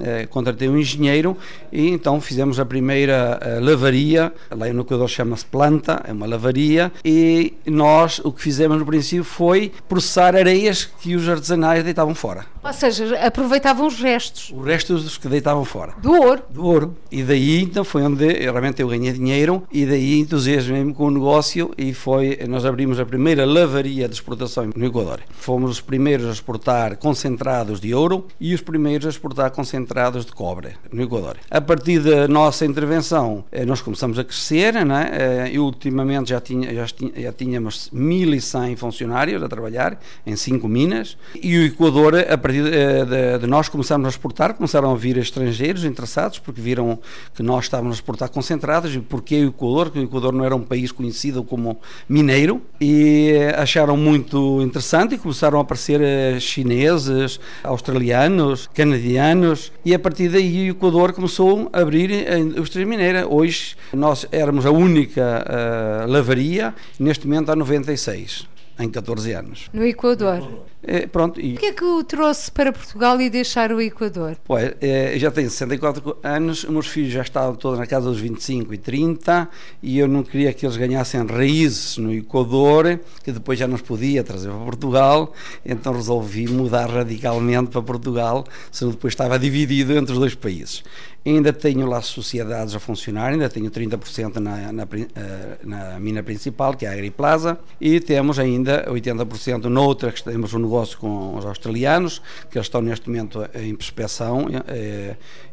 eh, 0.00 0.26
contratei 0.26 0.68
um 0.68 0.78
engenheiro 0.78 1.36
e 1.72 1.88
então 1.88 2.20
fizemos 2.20 2.60
a 2.60 2.64
primeira 2.64 3.38
eh, 3.40 3.58
lavaria, 3.60 4.32
lá 4.50 4.68
no 4.72 4.82
Equador 4.82 5.08
chama-se 5.08 5.46
planta, 5.46 6.02
é 6.06 6.12
uma 6.12 6.26
lavaria, 6.26 6.92
e 7.04 7.54
nós 7.66 8.20
o 8.20 8.30
que 8.30 8.42
fizemos 8.42 8.78
no 8.78 8.86
princípio 8.86 9.24
foi 9.24 9.72
processar 9.88 10.36
areias 10.36 10.84
que 10.84 11.14
os 11.14 11.28
artesanais 11.28 11.82
deitavam 11.82 12.14
fora. 12.14 12.46
Ou 12.62 12.72
seja, 12.72 13.18
aproveitavam 13.18 13.86
os 13.86 14.00
restos. 14.00 14.50
Os 14.56 14.64
restos 14.64 15.04
dos 15.04 15.18
que 15.18 15.28
deitavam 15.28 15.66
fora. 15.66 15.92
Do 16.00 16.12
ouro. 16.12 16.42
Do 16.48 16.64
ouro. 16.64 16.96
E 17.10 17.22
daí 17.22 17.60
então 17.60 17.84
foi 17.84 18.02
onde 18.02 18.26
realmente 18.26 18.80
eu 18.80 18.88
ganhei 18.88 19.12
dinheiro 19.12 19.62
e 19.70 19.84
daí 19.84 20.20
entusiasmei-me 20.20 20.94
com 20.94 21.06
o 21.06 21.10
negócio 21.10 21.72
e 21.76 21.92
foi, 21.92 22.38
nós 22.48 22.64
abrimos 22.64 22.98
a 22.98 23.04
primeira 23.04 23.44
lavaria 23.44 24.08
de 24.08 24.14
exportação 24.14 24.70
no 24.74 24.86
Equador. 24.86 25.20
Fomos 25.30 25.72
os 25.72 25.80
primeiros 25.84 26.26
a 26.26 26.32
exportar 26.32 26.96
concentrados 26.96 27.80
de 27.80 27.94
ouro 27.94 28.26
e 28.40 28.54
os 28.54 28.60
primeiros 28.60 29.06
a 29.06 29.10
exportar 29.10 29.50
concentrados 29.52 30.24
de 30.26 30.32
cobre 30.32 30.70
no 30.92 31.02
Equador. 31.02 31.36
A 31.50 31.60
partir 31.60 32.00
da 32.00 32.26
nossa 32.26 32.66
intervenção, 32.66 33.44
eh, 33.52 33.64
nós 33.64 33.80
começamos 33.80 34.18
a 34.18 34.24
crescer, 34.24 34.84
né? 34.84 35.50
e 35.52 35.58
ultimamente 35.58 36.30
já, 36.30 36.40
tinha, 36.40 36.74
já, 36.74 36.86
já 37.16 37.32
tínhamos 37.32 37.90
1.100 37.94 38.76
funcionários 38.76 39.42
a 39.42 39.48
trabalhar 39.48 40.00
em 40.26 40.34
cinco 40.36 40.66
minas, 40.68 41.16
e 41.40 41.56
o 41.58 41.64
Equador, 41.64 42.14
a 42.16 42.38
partir 42.38 42.64
de, 42.64 43.38
de 43.38 43.46
nós 43.46 43.68
começamos 43.68 44.06
a 44.06 44.08
exportar, 44.08 44.54
começaram 44.54 44.90
a 44.90 44.96
vir 44.96 45.16
estrangeiros 45.18 45.84
interessados, 45.84 46.38
porque 46.38 46.60
viram 46.60 46.98
que 47.34 47.42
nós 47.42 47.64
estávamos 47.64 47.96
a 47.96 47.98
exportar 47.98 48.30
concentrados, 48.30 48.94
e 48.94 49.00
porque 49.00 49.44
o 49.44 49.48
Equador, 49.48 49.90
que 49.90 49.98
o 49.98 50.02
Equador 50.02 50.32
não 50.32 50.44
era 50.44 50.56
um 50.56 50.62
país 50.62 50.90
conhecido 50.90 51.44
como 51.44 51.78
mineiro, 52.08 52.62
e 52.80 53.32
acharam 53.56 53.96
muito 53.96 54.60
interessante 54.62 55.14
e 55.14 55.18
começaram 55.18 55.60
a 55.60 55.64
aparecer 55.74 56.00
eh, 56.00 56.38
chineses, 56.38 57.40
australianos, 57.64 58.70
canadianos 58.72 59.72
e 59.84 59.92
a 59.92 59.98
partir 59.98 60.28
daí 60.28 60.70
o 60.70 60.72
Equador 60.72 61.12
começou 61.12 61.68
a 61.72 61.80
abrir 61.80 62.28
a 62.28 62.38
indústria 62.38 62.86
mineira. 62.86 63.26
Hoje 63.26 63.76
nós 63.92 64.26
éramos 64.30 64.64
a 64.64 64.70
única 64.70 65.44
uh, 65.44 66.10
lavaria, 66.10 66.74
neste 66.98 67.26
momento 67.26 67.50
há 67.50 67.56
96 67.56 68.46
em 68.78 68.88
14 68.88 69.32
anos. 69.32 69.68
No 69.72 69.84
Equador? 69.84 70.64
É, 70.86 71.06
pronto. 71.06 71.40
E... 71.40 71.54
O 71.54 71.58
que 71.58 71.66
é 71.66 71.72
que 71.72 71.84
o 71.84 72.04
trouxe 72.04 72.50
para 72.50 72.72
Portugal 72.72 73.20
e 73.20 73.30
deixar 73.30 73.72
o 73.72 73.80
Equador? 73.80 74.36
Pois, 74.44 74.74
é, 74.80 75.18
já 75.18 75.30
tenho 75.30 75.48
64 75.48 76.18
anos, 76.22 76.64
os 76.64 76.70
meus 76.70 76.86
filhos 76.86 77.12
já 77.12 77.22
estavam 77.22 77.54
todos 77.54 77.78
na 77.78 77.86
casa 77.86 78.08
dos 78.08 78.20
25 78.20 78.74
e 78.74 78.78
30 78.78 79.48
e 79.82 79.98
eu 79.98 80.06
não 80.06 80.22
queria 80.22 80.52
que 80.52 80.66
eles 80.66 80.76
ganhassem 80.76 81.24
raízes 81.26 81.96
no 81.96 82.12
Equador, 82.12 83.00
que 83.22 83.32
depois 83.32 83.58
já 83.58 83.66
nos 83.66 83.80
podia 83.80 84.22
trazer 84.22 84.50
para 84.50 84.58
Portugal, 84.58 85.32
então 85.64 85.94
resolvi 85.94 86.46
mudar 86.48 86.88
radicalmente 86.88 87.70
para 87.70 87.82
Portugal, 87.82 88.44
senão 88.70 88.92
depois 88.92 89.12
estava 89.12 89.38
dividido 89.38 89.92
entre 89.94 90.12
os 90.12 90.18
dois 90.18 90.34
países. 90.34 90.82
Ainda 91.26 91.54
tenho 91.54 91.86
lá 91.86 92.02
sociedades 92.02 92.74
a 92.74 92.78
funcionar, 92.78 93.32
ainda 93.32 93.48
tenho 93.48 93.70
30% 93.70 94.36
na, 94.36 94.70
na, 94.70 94.82
eh, 94.82 95.58
na 95.64 95.98
mina 95.98 96.22
principal, 96.22 96.74
que 96.74 96.84
é 96.84 96.90
a 96.90 96.92
Agriplaza, 96.92 97.58
e 97.80 97.98
temos 97.98 98.38
ainda 98.38 98.84
80% 98.90 99.64
noutra, 99.64 100.12
que 100.12 100.22
temos 100.22 100.52
um 100.52 100.58
negócio 100.58 100.73
com 100.98 101.36
os 101.36 101.44
australianos, 101.44 102.20
que 102.50 102.58
eles 102.58 102.66
estão 102.66 102.80
neste 102.80 103.08
momento 103.08 103.46
em 103.54 103.74
prospeção, 103.74 104.46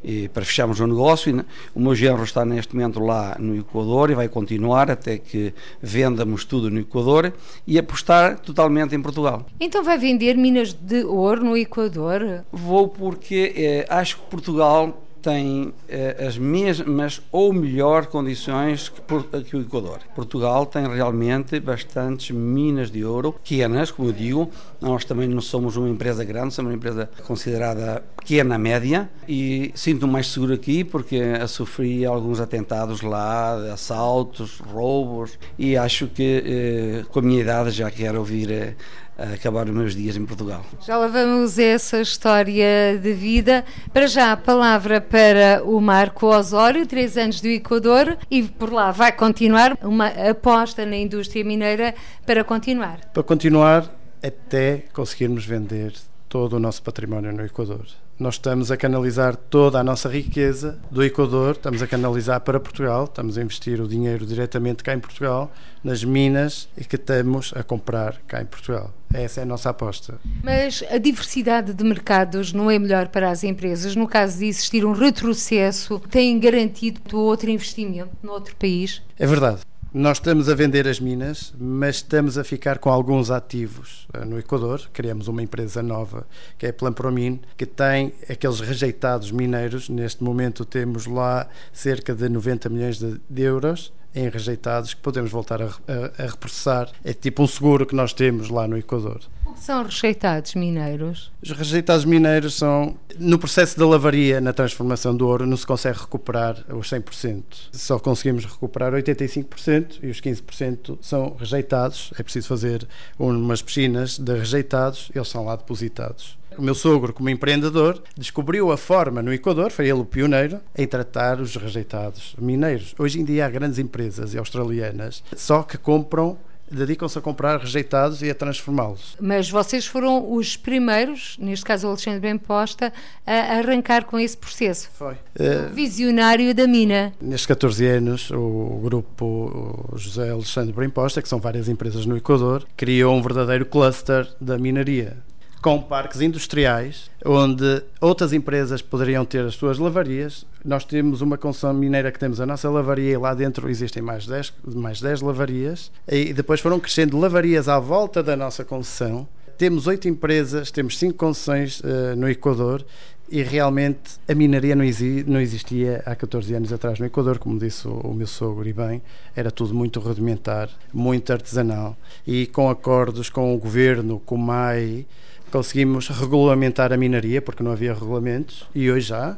e, 0.04 0.24
e 0.24 0.28
para 0.30 0.44
fecharmos 0.44 0.80
o 0.80 0.88
negócio. 0.88 1.30
E, 1.30 1.46
o 1.76 1.80
meu 1.80 1.94
genro 1.94 2.24
está 2.24 2.44
neste 2.44 2.76
momento 2.76 3.00
lá 3.00 3.36
no 3.40 3.56
Equador 3.56 4.10
e 4.10 4.16
vai 4.16 4.28
continuar 4.28 4.90
até 4.90 5.18
que 5.18 5.54
vendamos 5.82 6.46
tudo 6.46 6.70
no 6.70 6.80
Equador 6.80 7.34
e 7.68 7.78
apostar 7.78 8.40
totalmente 8.40 8.96
em 8.96 9.02
Portugal. 9.02 9.46
Então 9.60 9.84
vai 9.84 9.98
vender 9.98 10.36
minas 10.36 10.74
de 10.74 11.04
ouro 11.04 11.44
no 11.44 11.58
Equador? 11.58 12.44
Vou 12.52 12.88
porque 12.88 13.54
é, 13.56 13.86
acho 13.90 14.18
que 14.18 14.24
Portugal 14.24 14.98
tem 15.22 15.74
eh, 15.88 16.26
as 16.28 16.38
mesmas 16.38 17.22
ou 17.32 17.54
melhor 17.54 18.08
condições 18.08 18.90
que, 18.90 19.44
que, 19.44 19.56
o 19.56 19.62
Equador. 19.62 20.00
Portugal 20.16 20.66
tem 20.66 20.88
realmente 20.88 21.60
bastantes 21.60 22.32
minas 22.32 22.90
de 22.90 23.06
ouro, 23.06 23.34
pequenas, 23.34 23.92
como 23.92 24.10
eu 24.10 24.14
digo. 24.14 24.50
Nós 24.80 25.06
também 25.06 25.28
não 25.28 25.42
somos 25.42 25.78
uma 25.78 25.90
empresa 25.90 26.24
grande, 26.24 26.54
somos 26.54 26.72
uma 26.72 26.76
empresa 26.76 27.10
considerada 27.26 28.04
pequena, 28.18 28.58
média, 28.58 29.10
e 29.28 29.72
sinto 29.76 30.08
mais 30.08 30.28
seguro 30.28 30.54
aqui 30.54 30.84
porque 30.84 31.20
sofri 31.48 32.06
alguns 32.06 32.40
atentados 32.40 33.02
lá, 33.02 33.74
assaltos, 33.74 34.60
roubos, 34.60 35.38
e 35.58 35.78
acho 35.78 36.08
que 36.08 36.44
eh, 36.46 37.06
com 37.10 37.20
a 37.20 37.22
minha 37.22 37.42
idade 37.42 37.72
já 37.72 37.90
quero 37.92 38.20
ouvir 38.20 38.52
eh, 38.52 38.76
a 39.18 39.34
acabar 39.34 39.68
os 39.68 39.76
meus 39.76 39.96
dias 39.96 40.16
em 40.18 40.26
Portugal. 40.26 40.66
Já 40.86 40.98
lá 40.98 41.08
vamos 41.08 41.60
essa 41.60 42.02
história 42.02 42.98
de 43.02 43.14
vida. 43.14 43.64
Para 43.94 44.08
já, 44.08 44.32
a 44.32 44.38
palavra 44.38 45.00
para 45.00 45.62
o 45.64 45.80
Marco 45.80 46.28
Osório, 46.28 46.86
três 46.88 47.18
anos 47.18 47.42
do 47.42 47.48
Equador, 47.48 48.18
e 48.30 48.44
por 48.44 48.72
lá 48.72 48.92
vai 48.92 49.12
continuar 49.12 49.78
uma 49.84 50.08
aposta 50.08 50.86
na 50.86 50.98
indústria 50.98 51.44
mineira 51.44 51.94
para 52.26 52.44
continuar. 52.44 53.00
Para 53.14 53.24
continuar 53.24 53.90
até 54.24 54.86
conseguirmos 54.94 55.46
vender 55.46 55.94
todo 56.30 56.54
o 56.54 56.60
nosso 56.60 56.82
património 56.82 57.34
no 57.34 57.46
Equador. 57.46 57.86
Nós 58.18 58.36
estamos 58.36 58.72
a 58.72 58.78
canalizar 58.78 59.36
toda 59.36 59.80
a 59.80 59.84
nossa 59.84 60.08
riqueza 60.08 60.80
do 60.92 61.04
Equador, 61.04 61.54
estamos 61.54 61.82
a 61.82 61.88
canalizar 61.88 62.40
para 62.40 62.60
Portugal, 62.60 63.06
estamos 63.06 63.38
a 63.38 63.42
investir 63.42 63.82
o 63.82 63.88
dinheiro 63.88 64.26
diretamente 64.26 64.84
cá 64.84 64.94
em 64.94 65.00
Portugal, 65.00 65.52
nas 65.84 66.04
minas 66.04 66.70
e 66.78 66.86
que 66.86 66.98
estamos 66.98 67.52
a 67.56 67.64
comprar 67.64 68.22
cá 68.28 68.42
em 68.42 68.46
Portugal. 68.46 68.94
Essa 69.14 69.42
é 69.42 69.44
a 69.44 69.46
nossa 69.46 69.70
aposta. 69.70 70.20
Mas 70.44 70.84
a 70.90 70.98
diversidade 70.98 71.74
de 71.74 71.84
mercados 71.84 72.54
não 72.54 72.70
é 72.70 72.80
melhor 72.80 73.08
para 73.10 73.30
as 73.30 73.44
empresas? 73.44 73.96
No 73.96 74.08
caso 74.08 74.40
de 74.40 74.46
existir 74.46 74.86
um 74.86 74.94
retrocesso, 74.94 76.00
têm 76.10 76.40
garantido 76.40 77.02
outro 77.18 77.50
investimento 77.50 78.10
noutro 78.24 78.56
país? 78.56 79.02
É 79.18 79.26
verdade. 79.26 79.62
Nós 79.94 80.20
estamos 80.20 80.48
a 80.48 80.56
vender 80.56 80.88
as 80.88 81.02
minas, 81.02 81.54
mas 81.60 81.98
estamos 81.98 82.38
a 82.38 82.46
ficar 82.46 82.80
com 82.80 82.90
alguns 82.90 83.30
ativos 83.30 84.08
eh, 84.14 84.24
no 84.24 84.40
Equador. 84.40 84.90
Criamos 84.94 85.28
uma 85.28 85.44
empresa 85.44 85.84
nova, 85.84 86.26
que 86.58 86.66
é 86.66 86.70
a 86.70 86.74
Plampromin, 86.74 87.42
que 87.58 87.66
tem 87.66 88.14
aqueles 88.30 88.62
rejeitados 88.62 89.32
mineiros. 89.32 89.90
Neste 89.90 90.24
momento 90.24 90.64
temos 90.64 91.08
lá 91.08 91.50
cerca 91.74 92.16
de 92.16 92.30
90 92.30 92.70
milhões 92.70 93.00
de, 93.00 93.20
de 93.30 93.42
euros 93.42 93.92
em 94.16 94.30
rejeitados 94.30 94.94
que 94.94 95.02
podemos 95.02 95.32
voltar 95.32 95.62
a, 95.62 95.66
a, 95.66 96.24
a, 96.24 96.28
reprocessar. 96.28 96.90
É 97.04 97.14
tipo 97.14 97.44
um 97.44 97.48
seguro 97.48 97.86
que 97.86 97.96
nós 97.96 98.14
temos 98.14 98.50
lá 98.50 98.68
no 98.68 98.78
Equador. 98.78 99.22
O 99.46 99.54
que 99.54 99.60
são 99.60 99.84
rejeitados 99.84 100.56
mineiros? 100.56 101.32
Os 101.42 101.52
rejeitados 101.52 102.06
mineiros 102.06 102.56
são, 102.56 102.96
no 103.20 103.38
processo 103.38 103.78
da 103.78 103.86
lavaria, 103.86 104.40
na 104.40 104.54
transformação 104.54 105.16
do 105.16 105.28
ouro, 105.28 105.46
não 105.46 105.58
se 105.58 105.66
consegue 105.66 106.00
recuperar 106.00 106.64
os 106.70 106.90
100%. 106.90 107.44
Só 107.72 108.00
conseguimos 108.00 108.46
recuperar 108.46 108.94
85% 108.94 110.00
e 110.02 110.10
os 110.10 110.22
15% 110.22 110.98
são 111.02 111.36
rejeitados. 111.38 112.14
É 112.18 112.24
preciso 112.24 112.48
fazer 112.48 112.88
umas 113.18 113.62
piscinas 113.62 114.18
de 114.18 114.38
rejeitados, 114.38 115.12
eles 115.14 115.28
são 115.28 115.46
lá 115.46 115.56
depositados. 115.56 116.41
O 116.62 116.64
meu 116.64 116.76
sogro, 116.76 117.12
como 117.12 117.28
empreendedor, 117.28 118.04
descobriu 118.16 118.72
a 118.72 118.78
forma 118.78 119.20
no 119.24 119.34
Equador, 119.34 119.72
foi 119.72 119.86
ele 119.86 120.02
o 120.02 120.06
pioneiro, 120.06 120.60
em 120.78 120.86
tratar 120.86 121.42
os 121.42 121.56
rejeitados 121.56 122.36
mineiros. 122.38 122.94
Hoje 123.00 123.20
em 123.20 123.26
dia 123.26 123.48
há 123.48 123.50
grandes 123.50 123.80
empresas 123.80 124.36
australianas 124.36 125.24
só 125.36 125.64
que 125.64 125.76
compram 125.76 126.38
dedicam-se 126.70 127.18
a 127.18 127.22
comprar 127.22 127.60
rejeitados 127.60 128.22
e 128.22 128.30
a 128.30 128.36
transformá-los. 128.36 129.18
Mas 129.20 129.50
vocês 129.50 129.88
foram 129.88 130.32
os 130.32 130.56
primeiros, 130.56 131.36
neste 131.40 131.66
caso 131.66 131.88
o 131.88 131.90
Alexandre 131.90 132.20
Bem 132.20 132.38
Posta, 132.38 132.94
a 133.26 133.58
arrancar 133.58 134.06
com 134.06 134.20
esse 134.20 134.38
processo. 134.38 134.88
Foi. 134.94 135.16
O 135.16 135.74
visionário 135.74 136.54
da 136.54 136.68
mina. 136.68 137.12
Nestes 137.20 137.48
14 137.48 137.86
anos, 137.88 138.30
o 138.32 138.80
grupo 138.84 139.90
José 139.96 140.30
Alexandre 140.30 140.74
Bem 140.74 140.92
Posta, 140.92 141.24
que 141.24 141.28
são 141.28 141.40
várias 141.40 141.68
empresas 141.68 142.06
no 142.06 142.16
Equador, 142.16 142.66
criou 142.78 143.16
um 143.16 143.22
verdadeiro 143.22 143.66
cluster 143.66 144.32
da 144.40 144.60
minaria 144.60 145.18
com 145.62 145.80
parques 145.80 146.22
industriais, 146.22 147.10
onde 147.24 147.84
outras 148.00 148.34
empresas 148.34 148.82
poderiam 148.82 149.24
ter 149.24 149.46
as 149.46 149.54
suas 149.54 149.78
lavarias. 149.78 150.46
Nós 150.66 150.84
temos 150.84 151.22
uma 151.22 151.38
concessão 151.38 151.74
mineira 151.74 152.12
que 152.12 152.20
temos 152.20 152.42
a 152.42 152.46
nossa 152.46 152.70
lavaria 152.70 153.12
e 153.12 153.18
lá 153.18 153.34
dentro 153.34 153.70
existem 153.70 154.02
mais 154.02 154.26
10, 154.26 154.54
mais 154.74 155.00
10 155.00 155.22
lavarias. 155.22 155.92
E 156.08 156.34
depois 156.34 156.60
foram 156.60 156.80
crescendo 156.80 157.20
lavarias 157.20 157.70
à 157.70 157.80
volta 157.80 158.24
da 158.24 158.36
nossa 158.36 158.66
concessão. 158.66 159.28
Temos 159.58 159.86
oito 159.86 160.08
empresas, 160.08 160.72
temos 160.72 160.98
cinco 160.98 161.18
concessões 161.18 161.80
uh, 161.82 162.16
no 162.18 162.28
Equador 162.28 162.84
e 163.30 163.44
realmente 163.44 164.20
a 164.28 164.36
minaria 164.36 164.76
não, 164.76 165.40
existia 165.40 166.04
há 166.06 166.14
14 166.14 166.54
anos 166.54 166.74
atrás 166.74 167.00
no 167.00 167.06
Equador, 167.06 167.40
como 167.40 167.58
disse 167.58 167.88
o, 167.88 168.14
meu 168.14 168.28
sogro 168.28 168.68
e 168.68 168.74
bem, 168.74 169.02
era 169.34 169.50
tudo 169.50 169.74
muito 169.74 170.02
rudimentar, 170.02 170.70
muito 170.92 171.32
artesanal 171.32 171.96
e 172.28 172.46
com 172.48 172.70
acordos 172.70 173.30
com 173.30 173.56
o 173.56 173.58
governo, 173.58 174.20
com 174.20 174.36
o 174.36 174.38
MAI, 174.38 175.06
conseguimos 175.52 176.08
regulamentar 176.08 176.92
a 176.92 176.98
minaria, 176.98 177.42
porque 177.42 177.62
não 177.62 177.72
havia 177.72 177.94
regulamentos, 177.94 178.66
e 178.74 178.90
hoje 178.90 179.08
já 179.10 179.38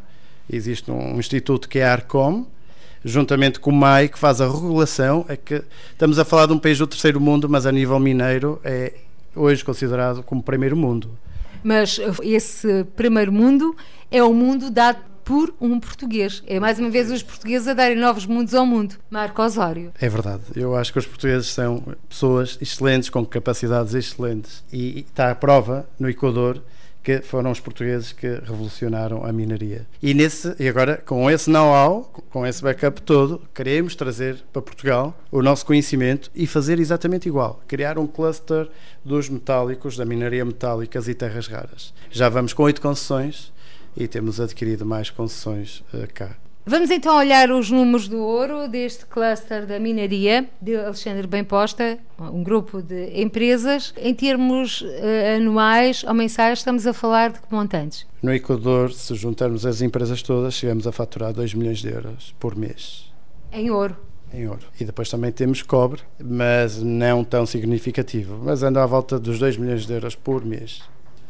existe 0.52 0.90
um 0.92 1.20
instituto 1.20 1.68
que 1.68 1.80
é 1.80 1.86
a 1.86 1.92
ARCOM, 1.92 2.46
juntamente 3.04 3.60
com 3.60 3.72
o 3.72 3.74
MAI, 3.74 4.08
que 4.08 4.18
faz 4.18 4.40
a 4.40 4.46
regulação. 4.46 5.26
É 5.28 5.36
que 5.36 5.64
estamos 5.92 6.18
a 6.20 6.26
falar 6.26 6.46
de 6.46 6.54
um 6.54 6.60
país 6.60 6.78
do 6.78 6.88
terceiro 6.88 7.20
mundo, 7.20 7.50
mas 7.50 7.66
a 7.66 7.72
nível 7.72 8.00
mineiro 8.00 8.60
é 8.64 8.94
hoje 9.36 9.64
considerado 9.64 10.24
como 10.24 10.42
primeiro 10.42 10.78
mundo. 10.78 11.10
Mas 11.64 12.00
esse 12.22 12.84
primeiro 12.96 13.32
mundo 13.32 13.76
é 14.12 14.24
o 14.24 14.34
mundo 14.34 14.70
dado 14.70 15.13
por 15.24 15.54
um 15.60 15.80
português. 15.80 16.44
É 16.46 16.60
mais 16.60 16.80
uma 16.80 16.90
vez 16.90 17.12
os 17.12 17.24
portugueses 17.24 17.68
a 17.68 17.74
darem 17.74 17.98
novos 17.98 18.26
mundos 18.26 18.54
ao 18.54 18.66
mundo. 18.66 18.96
Marco 19.10 19.42
Osório. 19.42 19.92
É 20.00 20.10
verdade. 20.10 20.44
Eu 20.56 20.76
acho 20.76 20.92
que 20.92 21.00
os 21.00 21.06
portugueses 21.06 21.48
são 21.48 21.84
pessoas 22.08 22.58
excelentes, 22.62 23.10
com 23.10 23.26
capacidades 23.26 23.94
excelentes. 23.94 24.64
E 24.72 25.00
está 25.00 25.32
à 25.32 25.36
prova 25.36 25.88
no 26.00 26.10
Equador 26.10 26.62
que 27.04 27.22
foram 27.22 27.52
os 27.52 27.60
portugueses 27.60 28.14
que 28.14 28.28
revolucionaram 28.28 29.26
a 29.26 29.34
minaria. 29.34 29.86
E, 30.02 30.14
nesse, 30.14 30.56
e 30.58 30.70
agora, 30.70 30.98
com 31.06 31.30
esse 31.30 31.50
know-how, 31.50 32.10
com 32.30 32.48
esse 32.48 32.64
backup 32.64 33.02
todo, 33.02 33.42
queremos 33.54 33.94
trazer 33.94 34.42
para 34.54 34.62
Portugal 34.62 35.14
o 35.30 35.42
nosso 35.42 35.66
conhecimento 35.66 36.32
e 36.34 36.48
fazer 36.48 36.80
exatamente 36.80 37.28
igual. 37.28 37.62
Criar 37.68 38.00
um 38.00 38.08
cluster 38.08 38.70
dos 39.04 39.28
metálicos, 39.28 39.98
da 39.98 40.06
minaria 40.06 40.46
metálicas 40.46 41.10
e 41.10 41.14
terras 41.14 41.48
raras. 41.48 41.94
Já 42.10 42.30
vamos 42.30 42.54
com 42.54 42.64
oito 42.64 42.82
concessões 42.82 43.52
e 43.96 44.08
temos 44.08 44.40
adquirido 44.40 44.86
mais 44.86 45.10
concessões 45.10 45.84
uh, 45.94 46.08
cá. 46.14 46.36
Vamos 46.66 46.90
então 46.90 47.18
olhar 47.18 47.52
os 47.52 47.70
números 47.70 48.08
do 48.08 48.20
ouro 48.20 48.70
deste 48.70 49.06
cluster 49.06 49.66
da 49.66 49.78
minaria 49.78 50.48
de 50.62 50.78
Alexandre 50.78 51.28
Bem 51.28 51.44
Posta, 51.44 52.00
um 52.18 52.42
grupo 52.42 52.82
de 52.82 53.22
empresas. 53.22 53.94
Em 53.98 54.14
termos 54.16 54.80
uh, 54.80 54.88
anuais 55.36 56.06
ou 56.06 56.14
mensais, 56.14 56.60
estamos 56.60 56.88
a 56.88 56.94
falar 56.94 57.34
de 57.34 57.42
que 57.42 57.54
montantes? 57.54 58.08
No 58.22 58.34
Equador, 58.34 58.94
se 58.94 59.14
juntarmos 59.14 59.66
as 59.66 59.82
empresas 59.82 60.22
todas, 60.22 60.54
chegamos 60.54 60.88
a 60.88 60.94
faturar 60.94 61.34
2 61.34 61.54
milhões 61.54 61.80
de 61.80 61.90
euros 61.90 62.34
por 62.40 62.56
mês. 62.56 63.12
Em 63.52 63.70
ouro? 63.70 63.98
Em 64.34 64.48
ouro. 64.48 64.66
E 64.80 64.86
depois 64.86 65.10
também 65.10 65.34
temos 65.34 65.62
cobre, 65.62 66.02
mas 66.18 66.82
não 66.82 67.26
tão 67.26 67.46
significativo. 67.46 68.40
Mas 68.42 68.64
anda 68.64 68.82
à 68.82 68.86
volta 68.86 69.20
dos 69.20 69.38
2 69.38 69.58
milhões 69.58 69.86
de 69.86 69.92
euros 69.92 70.16
por 70.16 70.46
mês 70.46 70.82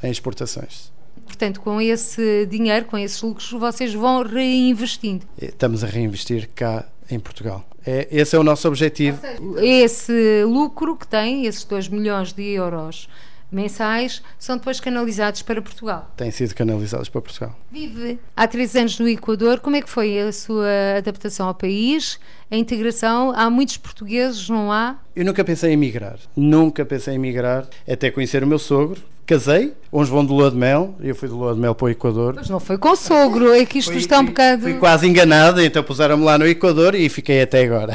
em 0.03 0.11
exportações. 0.11 0.91
Portanto, 1.25 1.61
com 1.61 1.81
esse 1.81 2.45
dinheiro, 2.45 2.85
com 2.85 2.97
esses 2.97 3.21
lucros, 3.21 3.51
vocês 3.51 3.93
vão 3.93 4.23
reinvestindo. 4.23 5.25
Estamos 5.41 5.83
a 5.83 5.87
reinvestir 5.87 6.49
cá 6.53 6.85
em 7.09 7.19
Portugal. 7.19 7.65
É, 7.85 8.07
esse 8.11 8.35
é 8.35 8.39
o 8.39 8.43
nosso 8.43 8.67
objetivo. 8.67 9.19
Seja, 9.19 9.65
esse 9.65 10.43
lucro 10.45 10.95
que 10.95 11.07
tem, 11.07 11.45
esses 11.45 11.63
2 11.65 11.89
milhões 11.89 12.31
de 12.31 12.43
euros 12.43 13.09
mensais, 13.51 14.21
são 14.39 14.57
depois 14.57 14.79
canalizados 14.79 15.41
para 15.43 15.61
Portugal. 15.61 16.11
Têm 16.17 16.31
sido 16.31 16.55
canalizados 16.55 17.07
para 17.07 17.21
Portugal. 17.21 17.55
Vive 17.71 18.19
há 18.35 18.47
três 18.47 18.75
anos 18.75 18.97
no 18.97 19.07
Equador. 19.07 19.59
Como 19.59 19.75
é 19.75 19.81
que 19.81 19.89
foi 19.89 20.19
a 20.19 20.31
sua 20.31 20.97
adaptação 20.97 21.47
ao 21.47 21.53
país, 21.53 22.19
a 22.49 22.57
integração? 22.57 23.31
Há 23.35 23.49
muitos 23.49 23.77
portugueses, 23.77 24.49
não 24.49 24.71
há? 24.71 24.97
Eu 25.15 25.23
nunca 25.23 25.43
pensei 25.43 25.69
em 25.69 25.73
emigrar. 25.73 26.17
Nunca 26.35 26.83
pensei 26.83 27.13
em 27.13 27.17
emigrar, 27.17 27.67
até 27.87 28.09
conhecer 28.09 28.43
o 28.43 28.47
meu 28.47 28.57
sogro, 28.57 28.99
casei, 29.25 29.73
uns 29.91 30.09
vão 30.09 30.25
de 30.25 30.31
lua 30.31 30.51
de 30.51 30.57
mel, 30.57 30.95
eu 30.99 31.15
fui 31.15 31.27
de 31.27 31.33
lua 31.33 31.53
de 31.53 31.59
mel 31.59 31.73
para 31.73 31.85
o 31.85 31.89
Equador. 31.89 32.35
Mas 32.35 32.49
não 32.49 32.59
foi 32.59 32.77
com 32.77 32.89
o 32.89 32.95
sogro, 32.95 33.53
é 33.53 33.65
que 33.65 33.79
isto 33.79 33.91
fui, 33.91 33.99
está 33.99 34.19
um 34.19 34.25
bocado. 34.25 34.63
Fui 34.63 34.73
quase 34.75 35.07
enganado, 35.07 35.61
então 35.61 35.83
puseram-me 35.83 36.23
lá 36.23 36.37
no 36.37 36.47
Equador 36.47 36.95
e 36.95 37.07
fiquei 37.09 37.41
até 37.41 37.63
agora. 37.63 37.93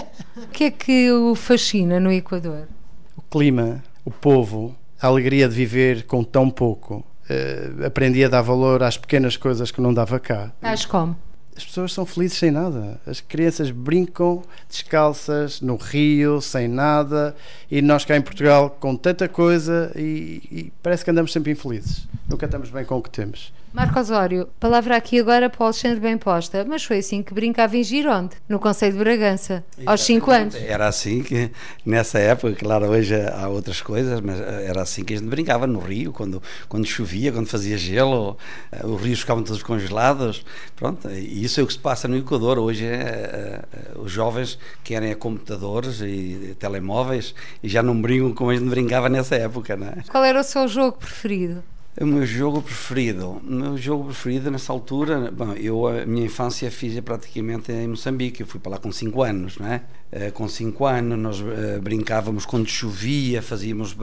o 0.36 0.48
que 0.48 0.64
é 0.64 0.70
que 0.70 1.10
o 1.12 1.34
fascina 1.34 2.00
no 2.00 2.12
Equador? 2.12 2.68
O 3.16 3.22
clima, 3.22 3.82
o 4.04 4.10
povo, 4.10 4.74
a 5.00 5.06
alegria 5.06 5.48
de 5.48 5.54
viver 5.54 6.04
com 6.04 6.24
tão 6.24 6.50
pouco. 6.50 7.04
Uh, 7.28 7.86
aprendi 7.86 8.24
a 8.24 8.28
dar 8.28 8.42
valor 8.42 8.82
às 8.82 8.98
pequenas 8.98 9.36
coisas 9.36 9.70
que 9.70 9.80
não 9.80 9.94
dava 9.94 10.18
cá. 10.18 10.50
Tais 10.60 10.84
como? 10.84 11.16
As 11.56 11.64
pessoas 11.64 11.92
são 11.92 12.06
felizes 12.06 12.38
sem 12.38 12.50
nada. 12.50 13.00
As 13.06 13.20
crianças 13.20 13.70
brincam 13.70 14.42
descalças 14.68 15.60
no 15.60 15.76
rio, 15.76 16.40
sem 16.40 16.68
nada, 16.68 17.36
e 17.70 17.82
nós 17.82 18.04
cá 18.04 18.16
em 18.16 18.22
Portugal 18.22 18.70
com 18.80 18.96
tanta 18.96 19.28
coisa 19.28 19.92
e, 19.94 20.42
e 20.50 20.72
parece 20.82 21.04
que 21.04 21.10
andamos 21.10 21.32
sempre 21.32 21.52
infelizes. 21.52 22.08
Nunca 22.28 22.46
estamos 22.46 22.70
bem 22.70 22.84
com 22.84 22.96
o 22.96 23.02
que 23.02 23.10
temos. 23.10 23.52
Marco 23.72 24.00
Osório, 24.00 24.48
palavra 24.58 24.96
aqui 24.96 25.20
agora 25.20 25.48
para 25.48 25.62
o 25.62 25.64
Alexandre 25.66 26.00
Bem 26.00 26.18
Posta, 26.18 26.64
mas 26.64 26.82
foi 26.82 26.98
assim 26.98 27.22
que 27.22 27.32
brincava 27.32 27.76
em 27.76 27.84
Gironde, 27.84 28.34
no 28.48 28.58
Conselho 28.58 28.94
de 28.94 28.98
Bragança, 28.98 29.64
aos 29.86 30.00
5 30.00 30.28
anos. 30.28 30.54
Era 30.56 30.88
assim 30.88 31.22
que, 31.22 31.52
nessa 31.86 32.18
época, 32.18 32.52
claro, 32.56 32.86
hoje 32.88 33.14
há 33.14 33.48
outras 33.48 33.80
coisas, 33.80 34.20
mas 34.20 34.40
era 34.40 34.82
assim 34.82 35.04
que 35.04 35.14
a 35.14 35.16
gente 35.16 35.28
brincava 35.28 35.68
no 35.68 35.78
rio, 35.78 36.12
quando, 36.12 36.42
quando 36.68 36.84
chovia, 36.84 37.30
quando 37.30 37.46
fazia 37.46 37.78
gelo, 37.78 38.36
eh, 38.72 38.84
os 38.84 39.00
rios 39.00 39.20
ficavam 39.20 39.44
todos 39.44 39.62
congelados, 39.62 40.44
pronto, 40.74 41.08
e 41.08 41.44
isso 41.50 41.60
é 41.60 41.62
o 41.64 41.66
que 41.66 41.72
se 41.72 41.78
passa 41.78 42.06
no 42.06 42.16
Equador, 42.16 42.58
hoje 42.58 42.86
é, 42.86 43.64
é, 43.72 43.98
os 43.98 44.12
jovens 44.12 44.56
querem 44.84 45.12
computadores 45.16 46.00
e 46.00 46.54
telemóveis 46.58 47.34
e 47.62 47.68
já 47.68 47.82
não 47.82 48.00
brincam 48.00 48.32
como 48.32 48.50
a 48.50 48.54
gente 48.54 48.68
brincava 48.68 49.08
nessa 49.08 49.34
época, 49.34 49.76
não 49.76 49.88
é? 49.88 49.96
Qual 50.08 50.24
era 50.24 50.40
o 50.40 50.44
seu 50.44 50.68
jogo 50.68 50.96
preferido? 50.98 51.62
O 51.98 52.06
meu 52.06 52.24
jogo 52.24 52.62
preferido, 52.62 53.40
o 53.44 53.52
meu 53.52 53.76
jogo 53.76 54.04
preferido 54.04 54.48
nessa 54.48 54.72
altura, 54.72 55.28
bom, 55.32 55.52
eu 55.54 55.88
a 55.88 56.06
minha 56.06 56.24
infância 56.24 56.70
fiz 56.70 56.98
praticamente 57.00 57.72
em 57.72 57.88
Moçambique, 57.88 58.42
eu 58.42 58.46
fui 58.46 58.60
para 58.60 58.72
lá 58.72 58.78
com 58.78 58.92
5 58.92 59.22
anos, 59.22 59.58
não 59.58 59.66
é? 59.66 59.82
Uh, 60.12 60.32
com 60.32 60.48
5 60.48 60.86
anos 60.86 61.18
nós 61.18 61.40
uh, 61.40 61.80
brincávamos 61.82 62.46
quando 62.46 62.68
chovia, 62.68 63.42
fazíamos 63.42 63.96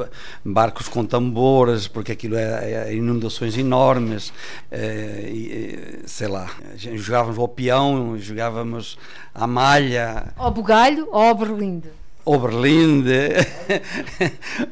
barcos 0.44 0.89
com 0.89 1.06
tambores, 1.06 1.88
porque 1.88 2.12
aquilo 2.12 2.36
era, 2.36 2.58
era 2.65 2.94
inundações 2.94 3.58
enormes, 3.58 4.29
uh, 4.29 4.34
e, 5.29 6.01
sei 6.06 6.27
lá, 6.27 6.51
jogávamos 6.75 7.39
ao 7.39 7.48
peão, 7.48 8.17
jogávamos 8.19 8.97
à 9.34 9.47
malha. 9.47 10.34
Ao 10.36 10.52
bugalho 10.52 11.08
ou 11.10 11.21
ao 11.21 11.36
berlinde? 12.36 12.68
Oberlinde. 12.68 13.12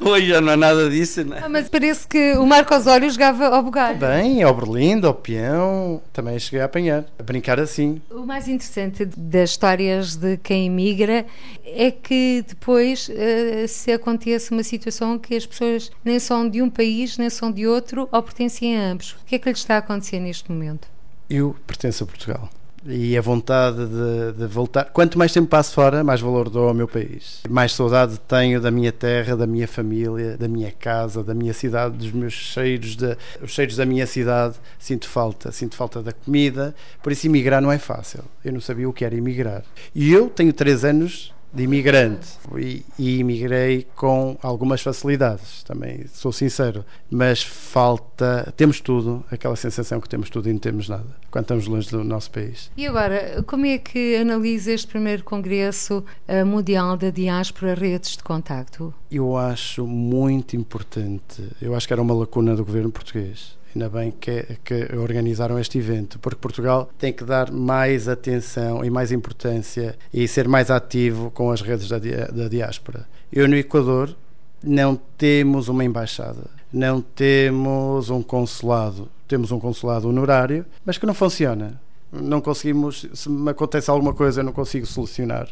Hoje 0.00 0.26
já 0.26 0.40
não 0.40 0.52
há 0.52 0.56
nada 0.56 0.90
disso, 0.90 1.24
não 1.24 1.36
é? 1.36 1.40
ah, 1.44 1.48
Mas 1.48 1.68
parece 1.68 2.06
que 2.06 2.32
o 2.34 2.46
Marco 2.46 2.74
Osório 2.74 3.10
jogava 3.10 3.46
ao 3.46 3.62
bugalho. 3.62 3.98
Bem, 3.98 4.44
Oberlinde, 4.44 5.06
ao 5.06 5.14
peão, 5.14 6.02
também 6.12 6.38
cheguei 6.38 6.60
a 6.60 6.64
apanhar, 6.64 7.04
a 7.18 7.22
brincar 7.22 7.58
assim. 7.58 8.00
O 8.10 8.26
mais 8.26 8.48
interessante 8.48 9.04
das 9.04 9.50
histórias 9.50 10.16
de 10.16 10.36
quem 10.38 10.68
migra 10.70 11.24
é 11.64 11.90
que 11.90 12.44
depois 12.46 13.08
uh, 13.08 13.68
se 13.68 13.92
acontece 13.92 14.50
uma 14.50 14.62
situação 14.62 15.18
que 15.18 15.34
as 15.34 15.46
pessoas 15.46 15.90
nem 16.04 16.18
são 16.18 16.48
de 16.48 16.60
um 16.60 16.68
país, 16.68 17.16
nem 17.16 17.30
são 17.30 17.50
de 17.50 17.66
outro, 17.66 18.08
ou 18.10 18.22
pertencem 18.22 18.76
a 18.76 18.90
ambos. 18.90 19.12
O 19.12 19.24
que 19.26 19.36
é 19.36 19.38
que 19.38 19.48
lhes 19.48 19.58
está 19.58 19.76
a 19.76 19.78
acontecer 19.78 20.20
neste 20.20 20.50
momento? 20.50 20.88
Eu 21.28 21.56
pertenço 21.66 22.04
a 22.04 22.06
Portugal 22.06 22.50
e 22.88 23.16
a 23.16 23.20
vontade 23.20 23.86
de, 23.86 24.32
de, 24.38 24.46
voltar. 24.46 24.84
Quanto 24.86 25.18
mais 25.18 25.32
tempo 25.32 25.48
passo 25.48 25.74
fora, 25.74 26.04
mais 26.04 26.20
valor 26.20 26.48
dou 26.48 26.68
ao 26.68 26.74
meu 26.74 26.88
país. 26.88 27.40
Mais 27.48 27.72
saudade 27.72 28.18
tenho 28.28 28.60
da 28.60 28.70
minha 28.70 28.92
terra, 28.92 29.36
da 29.36 29.46
minha 29.46 29.66
família, 29.66 30.36
da 30.36 30.48
minha 30.48 30.70
casa, 30.70 31.22
da 31.22 31.34
minha 31.34 31.52
cidade, 31.52 31.96
dos 31.96 32.12
meus 32.12 32.32
cheiros, 32.32 32.96
de, 32.96 33.16
os 33.42 33.50
cheiros 33.50 33.76
da 33.76 33.84
minha 33.84 34.06
cidade. 34.06 34.56
Sinto 34.78 35.08
falta, 35.08 35.52
sinto 35.52 35.76
falta 35.76 36.02
da 36.02 36.12
comida. 36.12 36.74
Por 37.02 37.12
isso, 37.12 37.26
emigrar 37.26 37.60
não 37.60 37.72
é 37.72 37.78
fácil. 37.78 38.24
Eu 38.44 38.52
não 38.52 38.60
sabia 38.60 38.88
o 38.88 38.92
que 38.92 39.04
era 39.04 39.14
emigrar. 39.14 39.62
E 39.94 40.12
eu 40.12 40.28
tenho 40.28 40.52
três 40.52 40.84
anos 40.84 41.34
de 41.56 41.62
imigrante 41.62 42.28
e, 42.58 42.84
e 42.98 43.18
imigrei 43.18 43.86
com 43.96 44.36
algumas 44.42 44.82
facilidades, 44.82 45.62
também 45.62 46.06
sou 46.12 46.30
sincero, 46.30 46.84
mas 47.10 47.42
falta, 47.42 48.52
temos 48.56 48.78
tudo, 48.78 49.24
aquela 49.30 49.56
sensação 49.56 49.98
que 49.98 50.08
temos 50.08 50.28
tudo 50.28 50.50
e 50.50 50.52
não 50.52 50.60
temos 50.60 50.86
nada, 50.86 51.06
quando 51.30 51.44
estamos 51.44 51.66
longe 51.66 51.90
do 51.90 52.04
nosso 52.04 52.30
país. 52.30 52.70
E 52.76 52.86
agora, 52.86 53.42
como 53.46 53.64
é 53.64 53.78
que 53.78 54.16
analisa 54.16 54.70
este 54.70 54.86
primeiro 54.86 55.24
Congresso 55.24 56.04
eh, 56.28 56.44
Mundial 56.44 56.94
da 56.94 57.08
Diáspora 57.08 57.74
Redes 57.74 58.18
de 58.18 58.22
Contacto? 58.22 58.92
Eu 59.10 59.34
acho 59.34 59.86
muito 59.86 60.56
importante, 60.56 61.42
eu 61.62 61.74
acho 61.74 61.86
que 61.86 61.92
era 61.94 62.02
uma 62.02 62.14
lacuna 62.14 62.54
do 62.54 62.66
governo 62.66 62.92
português, 62.92 63.56
ainda 63.76 63.90
bem 63.90 64.10
que, 64.10 64.58
que 64.64 64.96
organizaram 64.96 65.58
este 65.58 65.78
evento, 65.78 66.18
porque 66.18 66.40
Portugal 66.40 66.88
tem 66.98 67.12
que 67.12 67.24
dar 67.24 67.52
mais 67.52 68.08
atenção 68.08 68.82
e 68.82 68.88
mais 68.88 69.12
importância 69.12 69.96
e 70.12 70.26
ser 70.26 70.48
mais 70.48 70.70
ativo 70.70 71.30
com 71.30 71.50
as 71.50 71.60
redes 71.60 71.88
da, 71.88 71.98
da 71.98 72.48
diáspora. 72.48 73.06
Eu 73.30 73.46
no 73.46 73.54
Equador 73.54 74.16
não 74.64 74.96
temos 74.96 75.68
uma 75.68 75.84
embaixada, 75.84 76.50
não 76.72 77.02
temos 77.02 78.08
um 78.08 78.22
consulado, 78.22 79.08
temos 79.28 79.52
um 79.52 79.60
consulado 79.60 80.08
honorário, 80.08 80.64
mas 80.84 80.96
que 80.96 81.04
não 81.04 81.14
funciona. 81.14 81.78
Não 82.10 82.40
conseguimos, 82.40 83.06
se 83.12 83.28
me 83.28 83.50
acontece 83.50 83.90
alguma 83.90 84.14
coisa, 84.14 84.40
eu 84.40 84.44
não 84.44 84.52
consigo 84.52 84.86
solucionar. 84.86 85.48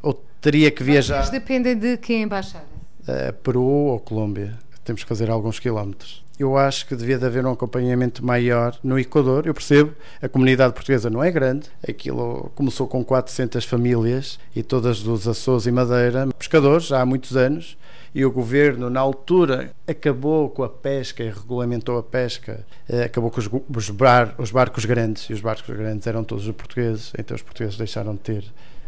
Ou 0.00 0.14
teria 0.40 0.70
que 0.70 0.84
viajar. 0.84 1.18
Mas 1.18 1.30
dependem 1.30 1.76
de 1.76 1.96
que 1.96 2.14
embaixada? 2.14 2.66
Uh, 3.00 3.32
Peru 3.42 3.62
ou 3.62 3.98
Colômbia. 3.98 4.56
Temos 4.84 5.02
que 5.02 5.08
fazer 5.08 5.30
alguns 5.30 5.58
quilómetros 5.58 6.23
eu 6.38 6.56
acho 6.56 6.86
que 6.86 6.96
devia 6.96 7.18
de 7.18 7.24
haver 7.24 7.46
um 7.46 7.52
acompanhamento 7.52 8.24
maior 8.24 8.76
no 8.82 8.98
Equador. 8.98 9.46
Eu 9.46 9.54
percebo, 9.54 9.92
a 10.20 10.28
comunidade 10.28 10.74
portuguesa 10.74 11.08
não 11.08 11.22
é 11.22 11.30
grande, 11.30 11.68
aquilo 11.86 12.50
começou 12.54 12.88
com 12.88 13.04
400 13.04 13.64
famílias 13.64 14.38
e 14.54 14.62
todas 14.62 15.00
dos 15.00 15.28
Açores 15.28 15.66
e 15.66 15.72
Madeira, 15.72 16.28
pescadores 16.38 16.86
já 16.86 17.00
há 17.00 17.06
muitos 17.06 17.36
anos, 17.36 17.76
e 18.14 18.24
o 18.24 18.30
governo, 18.30 18.88
na 18.88 19.00
altura, 19.00 19.72
acabou 19.88 20.48
com 20.48 20.62
a 20.62 20.68
pesca 20.68 21.24
e 21.24 21.30
regulamentou 21.30 21.98
a 21.98 22.02
pesca, 22.02 22.64
eh, 22.88 23.04
acabou 23.04 23.28
com 23.28 23.40
os, 23.40 23.50
os, 23.76 23.90
bar, 23.90 24.34
os 24.38 24.52
barcos 24.52 24.84
grandes, 24.84 25.24
e 25.24 25.32
os 25.32 25.40
barcos 25.40 25.74
grandes 25.74 26.06
eram 26.06 26.22
todos 26.22 26.46
os 26.46 26.54
portugueses, 26.54 27.12
então 27.18 27.34
os 27.34 27.42
portugueses 27.42 27.76
deixaram 27.76 28.12
de 28.14 28.20
ter 28.20 28.44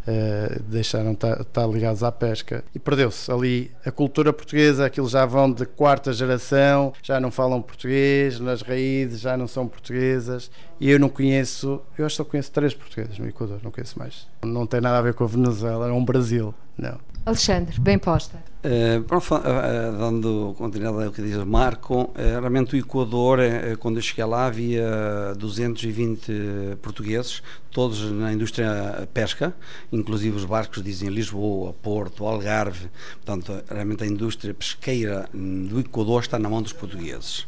Uh, 0.07 0.63
deixaram 0.69 1.11
de 1.11 1.15
estar, 1.15 1.41
estar 1.41 1.67
ligados 1.67 2.05
à 2.05 2.13
pesca 2.13 2.63
e 2.73 2.79
perdeu-se 2.79 3.29
ali 3.29 3.73
a 3.85 3.91
cultura 3.91 4.33
portuguesa, 4.33 4.87
aquilo 4.87 5.09
já 5.09 5.27
vão 5.27 5.51
de 5.51 5.67
quarta 5.67 6.13
geração, 6.13 6.93
já 7.03 7.19
não 7.19 7.33
falam 7.33 7.61
português, 7.61 8.39
nas 8.39 8.63
raízes 8.63 9.21
já 9.21 9.37
não 9.37 9.49
são 9.49 9.67
portuguesas 9.67 10.49
e 10.79 10.89
eu 10.89 11.01
não 11.01 11.09
conheço, 11.09 11.83
eu 11.99 12.07
acho 12.07 12.15
que 12.15 12.23
só 12.23 12.25
conheço 12.25 12.53
três 12.53 12.73
portugueses 12.73 13.19
no 13.19 13.27
Equador, 13.27 13.59
não 13.65 13.73
conheço 13.73 13.99
mais. 13.99 14.29
Não 14.45 14.65
tem 14.65 14.81
nada 14.81 14.99
a 14.99 15.03
ver 15.03 15.15
com 15.15 15.25
a 15.25 15.27
Venezuela, 15.27 15.89
é 15.89 15.93
um 15.93 16.05
Brasil. 16.05 16.55
Não. 16.77 16.99
Alexandre, 17.27 17.81
bem 17.81 17.99
posta. 17.99 18.37
Uh, 18.67 19.01
uh, 19.01 19.99
dando 19.99 20.55
continuidade 20.57 21.05
ao 21.05 21.13
que 21.13 21.23
diz 21.23 21.37
o 21.37 21.45
Marco, 21.47 22.03
uh, 22.03 22.13
realmente 22.17 22.75
o 22.75 22.79
Equador, 22.79 23.39
quando 23.81 23.97
eu 23.97 24.03
cheguei 24.03 24.25
lá, 24.25 24.47
havia 24.47 25.35
220 25.37 26.77
portugueses, 26.81 27.43
todos 27.71 28.11
na 28.13 28.33
indústria 28.33 29.09
pesca, 29.13 29.55
inclusive 29.93 30.37
os 30.37 30.45
barcos 30.45 30.83
dizem 30.83 31.09
Lisboa, 31.09 31.73
Porto, 31.75 32.25
Algarve. 32.25 32.89
Portanto, 33.25 33.61
realmente 33.69 34.05
a 34.05 34.07
indústria 34.07 34.55
pesqueira 34.55 35.29
do 35.33 35.81
Equador 35.81 36.23
está 36.23 36.39
na 36.39 36.49
mão 36.49 36.63
dos 36.63 36.73
portugueses. 36.73 37.47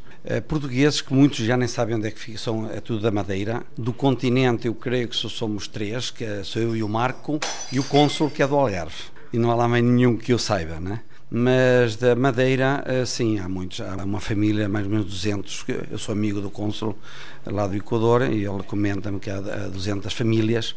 portugueses 0.48 1.00
que 1.00 1.14
muitos 1.14 1.38
já 1.38 1.56
nem 1.56 1.68
sabem 1.68 1.94
onde 1.94 2.08
é 2.08 2.10
que 2.10 2.18
ficam, 2.18 2.38
são, 2.38 2.70
é 2.70 2.80
tudo 2.80 3.00
da 3.00 3.10
Madeira. 3.10 3.62
Do 3.76 3.92
continente, 3.92 4.66
eu 4.66 4.74
creio 4.74 5.08
que 5.08 5.16
só 5.16 5.28
somos 5.28 5.66
três, 5.66 6.10
que 6.10 6.24
é, 6.24 6.42
sou 6.42 6.62
eu 6.62 6.76
e 6.76 6.82
o 6.82 6.88
Marco, 6.88 7.38
e 7.72 7.78
o 7.78 7.84
cônsul, 7.84 8.30
que 8.30 8.42
é 8.42 8.46
do 8.46 8.56
Algarve. 8.56 9.17
E 9.32 9.38
não 9.38 9.50
há 9.50 9.54
lá 9.54 9.68
mais 9.68 9.84
nenhum 9.84 10.16
que 10.16 10.32
eu 10.32 10.38
saiba, 10.38 10.80
né? 10.80 11.00
Mas 11.30 11.96
da 11.96 12.16
Madeira, 12.16 12.82
eh, 12.86 13.04
sim, 13.04 13.38
há 13.38 13.48
muitos. 13.48 13.80
Há 13.80 14.02
uma 14.02 14.20
família, 14.20 14.68
mais 14.68 14.86
ou 14.86 14.92
menos 14.92 15.06
200. 15.06 15.66
Eu 15.90 15.98
sou 15.98 16.12
amigo 16.14 16.40
do 16.40 16.50
cônsul 16.50 16.96
lá 17.44 17.66
do 17.66 17.76
Equador 17.76 18.22
e 18.22 18.46
ele 18.46 18.62
comenta-me 18.66 19.20
que 19.20 19.28
há 19.28 19.40
200 19.40 20.12
famílias 20.14 20.74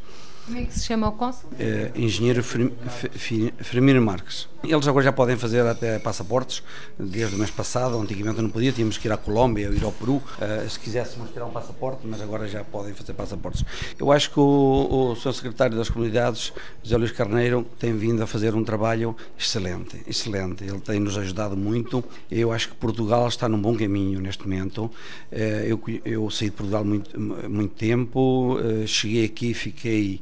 como 0.51 0.63
é 0.63 0.65
que 0.65 0.73
se 0.73 0.85
chama 0.85 1.07
o 1.07 1.13
cônsul? 1.13 1.49
Uh, 1.51 1.97
engenheiro 1.97 2.43
Firmino 2.43 4.01
Marques. 4.01 4.49
Eles 4.63 4.87
agora 4.87 5.03
já 5.03 5.11
podem 5.11 5.35
fazer 5.37 5.65
até 5.65 5.97
passaportes, 5.97 6.61
desde 6.99 7.35
o 7.35 7.39
mês 7.39 7.49
passado, 7.49 7.97
antigamente 7.99 8.41
não 8.41 8.49
podia, 8.49 8.71
tínhamos 8.71 8.97
que 8.97 9.07
ir 9.07 9.11
à 9.11 9.17
Colômbia 9.17 9.69
ou 9.69 9.73
ir 9.73 9.83
ao 9.83 9.91
Peru, 9.91 10.15
uh, 10.17 10.69
se 10.69 10.77
quiséssemos 10.77 11.31
tirar 11.31 11.45
um 11.45 11.51
passaporte, 11.51 12.01
mas 12.03 12.21
agora 12.21 12.47
já 12.47 12.63
podem 12.63 12.93
fazer 12.93 13.13
passaportes. 13.13 13.63
Eu 13.97 14.11
acho 14.11 14.29
que 14.29 14.39
o, 14.39 15.13
o 15.13 15.15
Sr. 15.15 15.33
Secretário 15.33 15.77
das 15.77 15.89
Comunidades, 15.89 16.53
José 16.83 16.97
Luís 16.97 17.11
Carneiro, 17.11 17.65
tem 17.79 17.95
vindo 17.97 18.21
a 18.21 18.27
fazer 18.27 18.53
um 18.53 18.63
trabalho 18.63 19.15
excelente, 19.39 20.03
excelente. 20.05 20.63
Ele 20.63 20.79
tem 20.79 20.99
nos 20.99 21.17
ajudado 21.17 21.55
muito. 21.55 22.03
Eu 22.29 22.51
acho 22.51 22.69
que 22.69 22.75
Portugal 22.75 23.27
está 23.29 23.47
num 23.47 23.59
bom 23.59 23.75
caminho 23.75 24.19
neste 24.19 24.43
momento. 24.43 24.85
Uh, 25.31 25.35
eu, 25.65 25.81
eu 26.03 26.29
saí 26.29 26.49
de 26.49 26.55
Portugal 26.55 26.83
muito, 26.83 27.19
muito 27.19 27.73
tempo, 27.73 28.57
cheguei 28.85 29.25
aqui, 29.25 29.53
fiquei 29.53 30.19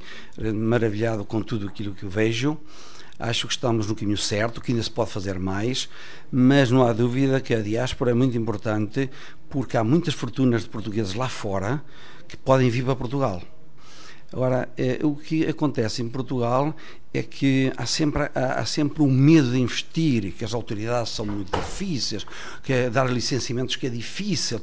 maravilhado 0.54 1.26
com 1.26 1.42
tudo 1.42 1.68
aquilo 1.68 1.94
que 1.94 2.06
vejo. 2.06 2.58
Acho 3.18 3.48
que 3.48 3.54
estamos 3.54 3.88
no 3.88 3.96
caminho 3.96 4.18
certo, 4.18 4.62
que 4.62 4.72
ainda 4.72 4.82
se 4.82 4.90
pode 4.90 5.12
fazer 5.12 5.38
mais, 5.38 5.90
mas 6.32 6.72
não 6.72 6.88
há 6.88 6.94
dúvida 6.94 7.42
que 7.42 7.54
a 7.54 7.62
diáspora 7.62 8.12
é 8.12 8.14
muito 8.14 8.38
importante 8.38 9.10
porque 9.50 9.76
há 9.76 9.84
muitas 9.84 10.14
fortunas 10.14 10.64
de 10.64 10.70
portugueses 10.70 11.14
lá 11.14 11.28
fora 11.28 11.84
que 12.28 12.38
podem 12.38 12.70
vir 12.70 12.86
para 12.86 12.96
Portugal. 12.96 13.42
Agora, 14.32 14.70
eh, 14.78 15.00
o 15.04 15.16
que 15.16 15.46
acontece 15.48 16.04
em 16.04 16.08
Portugal 16.08 16.76
é 17.14 17.24
que 17.24 17.72
há 17.76 17.86
sempre, 17.86 18.24
há, 18.36 18.60
há 18.60 18.66
sempre 18.66 19.02
um 19.02 19.12
medo 19.12 19.52
de 19.52 19.60
investir, 19.60 20.32
que 20.34 20.46
as 20.46 20.54
autoridades 20.54 21.12
são 21.12 21.26
muito 21.26 21.58
difíceis, 21.58 22.26
que 22.64 22.72
é 22.72 22.90
dar 22.90 23.10
licenciamentos 23.10 23.76
que 23.76 23.88
é 23.88 23.90
difícil, 23.90 24.62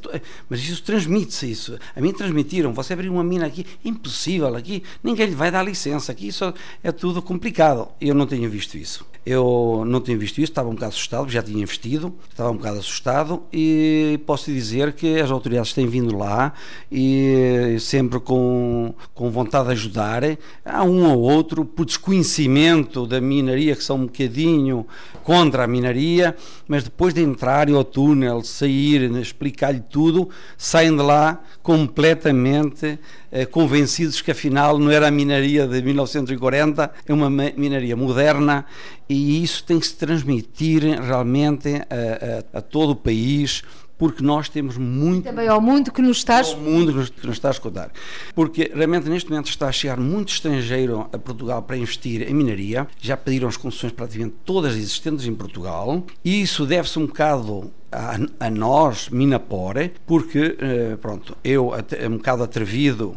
mas 0.49 0.61
isso 0.61 0.83
transmite-se 0.83 1.51
isso. 1.51 1.79
A 1.95 2.01
mim 2.01 2.13
transmitiram, 2.13 2.73
você 2.73 2.93
abrir 2.93 3.09
uma 3.09 3.25
mina 3.25 3.47
aqui, 3.47 3.67
impossível 3.85 4.55
aqui, 4.55 4.83
ninguém 5.03 5.27
lhe 5.27 5.35
vai 5.35 5.51
dar 5.51 5.63
licença, 5.63 6.13
aqui 6.13 6.29
isso 6.29 6.53
é 6.83 6.93
tudo 6.93 7.21
complicado. 7.21 7.89
Eu 8.01 8.15
não 8.15 8.27
tenho 8.27 8.49
visto 8.49 8.77
isso. 8.77 9.05
Eu 9.25 9.83
não 9.85 10.01
tenho 10.01 10.21
visto 10.21 10.39
isso, 10.39 10.53
estava 10.53 10.69
um 10.69 10.75
bocado 10.75 10.93
assustado, 10.93 11.29
já 11.29 11.43
tinha 11.43 11.61
investido, 11.61 12.15
estava 12.31 12.49
um 12.53 12.57
bocado 12.57 12.79
assustado 12.79 13.43
e 13.53 14.21
posso 14.25 14.53
dizer 14.53 14.93
que 14.93 15.19
as 15.19 15.33
autoridades 15.33 15.73
têm 15.73 15.89
vindo 15.89 16.17
lá 16.17 16.53
e 16.93 17.77
sempre 17.81 18.21
com, 18.21 18.95
com 19.13 19.29
vontade 19.29 19.67
de 19.67 19.73
ajudar. 19.73 20.23
Há 20.65 20.85
um 20.85 21.11
ou 21.11 21.19
outro, 21.19 21.65
por 21.65 21.85
desconhecimento, 21.85 22.36
conhecimento 22.37 23.07
da 23.07 23.21
minaria, 23.21 23.75
que 23.75 23.83
são 23.83 23.97
um 23.97 24.07
bocadinho 24.07 24.87
contra 25.23 25.65
a 25.65 25.67
minaria, 25.67 26.37
mas 26.69 26.85
depois 26.85 27.15
de 27.15 27.23
entrar 27.23 27.71
ao 27.71 27.83
túnel, 27.83 28.43
sair, 28.43 29.11
explicar-lhe 29.17 29.81
tudo, 29.81 30.29
saem 30.59 30.95
de 30.95 31.03
lá 31.03 31.41
completamente 31.63 32.99
eh, 33.33 33.47
convencidos 33.47 34.21
que 34.21 34.31
afinal 34.31 34.79
não 34.79 34.91
era 34.91 35.09
a 35.09 35.11
minaria 35.11 35.67
de 35.67 35.81
1940, 35.81 36.93
é 37.07 37.13
uma 37.13 37.31
minaria 37.31 37.97
moderna 37.97 38.67
e 39.09 39.43
isso 39.43 39.65
tem 39.65 39.81
que 39.81 39.87
se 39.87 39.97
transmitir 39.97 40.83
realmente 41.01 41.77
a, 41.77 42.55
a, 42.55 42.59
a 42.59 42.61
todo 42.61 42.91
o 42.91 42.97
país 42.97 43.63
porque 43.99 44.23
nós 44.23 44.49
temos 44.49 44.77
muito. 44.77 45.25
Também 45.25 45.49
ao 45.49 45.61
mundo 45.61 45.91
que 45.91 46.03
nos 46.03 46.19
está 46.19 46.41
ao 46.41 46.57
mundo 46.57 46.93
que 46.93 46.99
nos, 46.99 47.11
que 47.11 47.27
nos 47.27 47.37
está 47.37 47.49
a 47.49 47.51
escutar. 47.53 47.91
Porque 48.35 48.71
realmente 48.75 49.09
neste 49.09 49.31
momento 49.31 49.49
está 49.49 49.69
a 49.69 49.73
chegar 49.73 49.99
muito 49.99 50.33
estrangeiro 50.33 51.09
a 51.13 51.19
Portugal 51.19 51.63
para 51.63 51.77
investir 51.77 52.29
em 52.29 52.35
minaria, 52.35 52.87
já 53.01 53.17
pediram 53.17 53.49
as 53.49 53.57
concessões 53.57 53.93
praticamente 53.93 54.37
todas 54.45 54.77
existentes 54.77 55.27
em 55.27 55.35
Portugal, 55.35 56.05
e 56.25 56.43
isso 56.43 56.67
deve-se 56.67 56.99
um 56.99 57.07
bocado 57.07 57.71
a, 57.91 58.19
a, 58.47 58.51
nós, 58.51 59.09
Minapore, 59.09 59.93
porque, 60.07 60.57
eh, 60.59 60.97
pronto, 61.01 61.37
eu, 61.43 61.73
um 62.11 62.17
bocado 62.17 62.43
atrevido, 62.43 63.17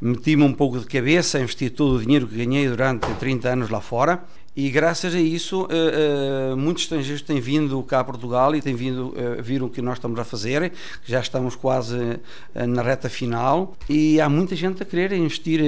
meti-me 0.00 0.42
um 0.42 0.52
pouco 0.52 0.78
de 0.78 0.86
cabeça 0.86 1.38
a 1.38 1.40
investir 1.42 1.70
todo 1.70 1.96
o 1.96 2.00
dinheiro 2.00 2.26
que 2.26 2.36
ganhei 2.36 2.68
durante 2.68 3.06
30 3.14 3.48
anos 3.48 3.70
lá 3.70 3.80
fora 3.80 4.24
e 4.56 4.70
graças 4.70 5.14
a 5.14 5.18
isso, 5.18 5.62
uh, 5.62 6.52
uh, 6.52 6.56
muitos 6.56 6.84
estrangeiros 6.84 7.22
têm 7.22 7.40
vindo 7.40 7.82
cá 7.82 8.00
a 8.00 8.04
Portugal 8.04 8.54
e 8.54 8.62
têm 8.62 8.74
vindo, 8.74 9.08
uh, 9.08 9.42
viram 9.42 9.66
o 9.66 9.70
que 9.70 9.82
nós 9.82 9.98
estamos 9.98 10.18
a 10.18 10.24
fazer, 10.24 10.72
já 11.04 11.20
estamos 11.20 11.56
quase 11.56 12.20
na 12.54 12.82
reta 12.82 13.08
final 13.08 13.74
e 13.88 14.20
há 14.20 14.28
muita 14.28 14.54
gente 14.54 14.82
a 14.82 14.86
querer 14.86 15.12
investir 15.12 15.60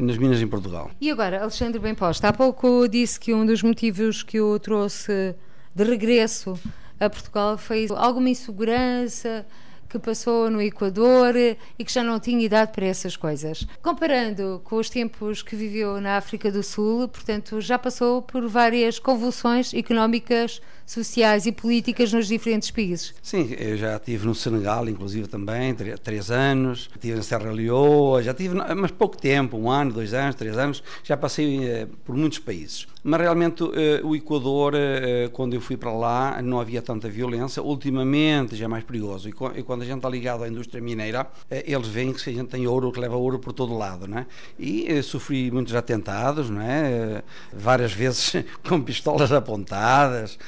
nas 0.00 0.18
minas 0.18 0.40
em 0.40 0.46
Portugal. 0.46 0.90
E 1.00 1.10
agora, 1.10 1.40
Alexandre 1.40 1.78
Bem 1.78 1.94
Posta, 1.94 2.28
há 2.28 2.32
pouco 2.32 2.88
disse 2.88 3.20
que 3.20 3.32
um 3.32 3.46
dos 3.46 3.62
motivos 3.62 4.22
que 4.22 4.40
o 4.40 4.58
trouxe 4.58 5.34
de 5.74 5.84
regresso 5.84 6.58
a 6.98 7.08
Portugal 7.08 7.56
foi 7.56 7.86
alguma 7.94 8.28
insegurança 8.28 9.46
que 9.88 9.98
passou 9.98 10.50
no 10.50 10.60
Equador 10.60 11.34
e 11.36 11.84
que 11.84 11.92
já 11.92 12.02
não 12.02 12.20
tinha 12.20 12.44
idade 12.44 12.72
para 12.72 12.86
essas 12.86 13.16
coisas. 13.16 13.66
Comparando 13.82 14.60
com 14.64 14.76
os 14.76 14.90
tempos 14.90 15.42
que 15.42 15.56
viveu 15.56 16.00
na 16.00 16.16
África 16.16 16.50
do 16.50 16.62
Sul, 16.62 17.08
portanto, 17.08 17.60
já 17.60 17.78
passou 17.78 18.20
por 18.22 18.46
várias 18.48 18.98
convulsões 18.98 19.72
económicas, 19.72 20.60
sociais 20.88 21.44
e 21.44 21.52
políticas 21.52 22.12
nos 22.12 22.26
diferentes 22.26 22.70
países. 22.70 23.14
Sim, 23.22 23.54
eu 23.58 23.76
já 23.76 23.96
estive 23.96 24.26
no 24.26 24.34
Senegal, 24.34 24.88
inclusive 24.88 25.28
também, 25.28 25.74
três 26.02 26.30
anos, 26.30 26.88
estive 26.94 27.16
na 27.16 27.22
Serra 27.22 27.52
Leoa, 27.52 28.22
já 28.22 28.32
tive, 28.32 28.54
mas 28.54 28.90
pouco 28.90 29.16
tempo, 29.16 29.58
um 29.58 29.70
ano, 29.70 29.92
dois 29.92 30.14
anos, 30.14 30.34
três 30.34 30.56
anos, 30.56 30.82
já 31.04 31.14
passei 31.14 31.62
eh, 31.68 31.86
por 32.06 32.16
muitos 32.16 32.38
países. 32.38 32.86
Mas 33.04 33.20
realmente 33.20 33.62
eh, 33.74 34.00
o 34.02 34.16
Equador, 34.16 34.72
eh, 34.74 35.28
quando 35.32 35.54
eu 35.54 35.60
fui 35.60 35.76
para 35.76 35.92
lá, 35.92 36.40
não 36.42 36.58
havia 36.58 36.80
tanta 36.80 37.08
violência. 37.08 37.62
Ultimamente 37.62 38.56
já 38.56 38.64
é 38.64 38.68
mais 38.68 38.84
perigoso. 38.84 39.28
E 39.28 39.62
quando 39.62 39.82
a 39.82 39.84
gente 39.84 39.96
está 39.98 40.08
ligado 40.08 40.42
à 40.42 40.48
indústria 40.48 40.80
mineira, 40.80 41.26
eles 41.50 41.88
veem 41.88 42.12
que 42.12 42.28
a 42.28 42.32
gente 42.32 42.48
tem 42.48 42.66
ouro, 42.66 42.90
que 42.90 42.98
leva 42.98 43.16
ouro 43.16 43.38
por 43.38 43.52
todo 43.52 43.76
lado. 43.76 44.08
Não 44.08 44.18
é? 44.18 44.26
E 44.58 45.02
sofri 45.02 45.50
muitos 45.50 45.74
atentados, 45.74 46.50
não 46.50 46.60
é? 46.60 47.22
várias 47.52 47.92
vezes 47.92 48.44
com 48.66 48.80
pistolas 48.80 49.32
apontadas. 49.32 50.38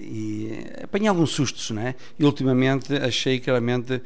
E 0.00 0.66
apanhei 0.82 1.08
alguns 1.08 1.30
sustos. 1.30 1.70
Não 1.70 1.82
é? 1.82 1.94
E 2.18 2.24
ultimamente 2.24 2.94
achei 2.94 3.40
claramente 3.40 4.02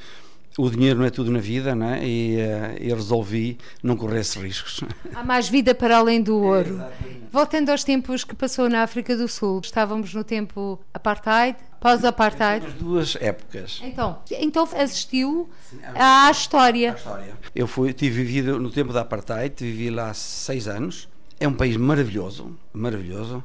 o 0.59 0.69
dinheiro 0.69 0.99
não 0.99 1.07
é 1.07 1.11
tudo 1.11 1.31
na 1.31 1.39
vida, 1.39 1.73
não 1.73 1.89
é? 1.89 2.05
E, 2.05 2.37
uh, 2.37 2.77
e 2.81 2.93
resolvi 2.93 3.57
não 3.81 3.97
correr 3.97 4.21
esses 4.21 4.35
riscos. 4.35 4.81
Há 5.15 5.23
mais 5.23 5.49
vida 5.49 5.73
para 5.73 5.97
além 5.97 6.21
do 6.21 6.37
ouro. 6.37 6.83
Voltando 7.31 7.71
aos 7.71 7.85
tempos 7.85 8.25
que 8.25 8.35
passou 8.35 8.69
na 8.69 8.83
África 8.83 9.17
do 9.17 9.29
Sul, 9.29 9.61
estávamos 9.63 10.13
no 10.13 10.25
tempo 10.25 10.81
apartheid, 10.93 11.57
pós-apartheid. 11.81 12.67
As 12.67 12.75
duas 12.75 13.17
épocas. 13.21 13.81
Então, 13.85 14.19
então 14.29 14.69
assistiu 14.77 15.49
à 15.95 16.29
história. 16.33 16.93
À 16.93 16.97
história. 16.97 17.35
Eu 17.55 17.69
fui, 17.69 17.93
tive 17.93 18.25
vivido 18.25 18.59
no 18.59 18.71
tempo 18.71 18.93
da 18.93 19.03
apartheid, 19.03 19.55
vivi 19.61 19.91
lá 19.91 20.13
seis 20.13 20.67
anos. 20.67 21.09
É 21.39 21.47
um 21.47 21.55
país 21.55 21.77
maravilhoso, 21.77 22.59
maravilhoso. 22.73 23.45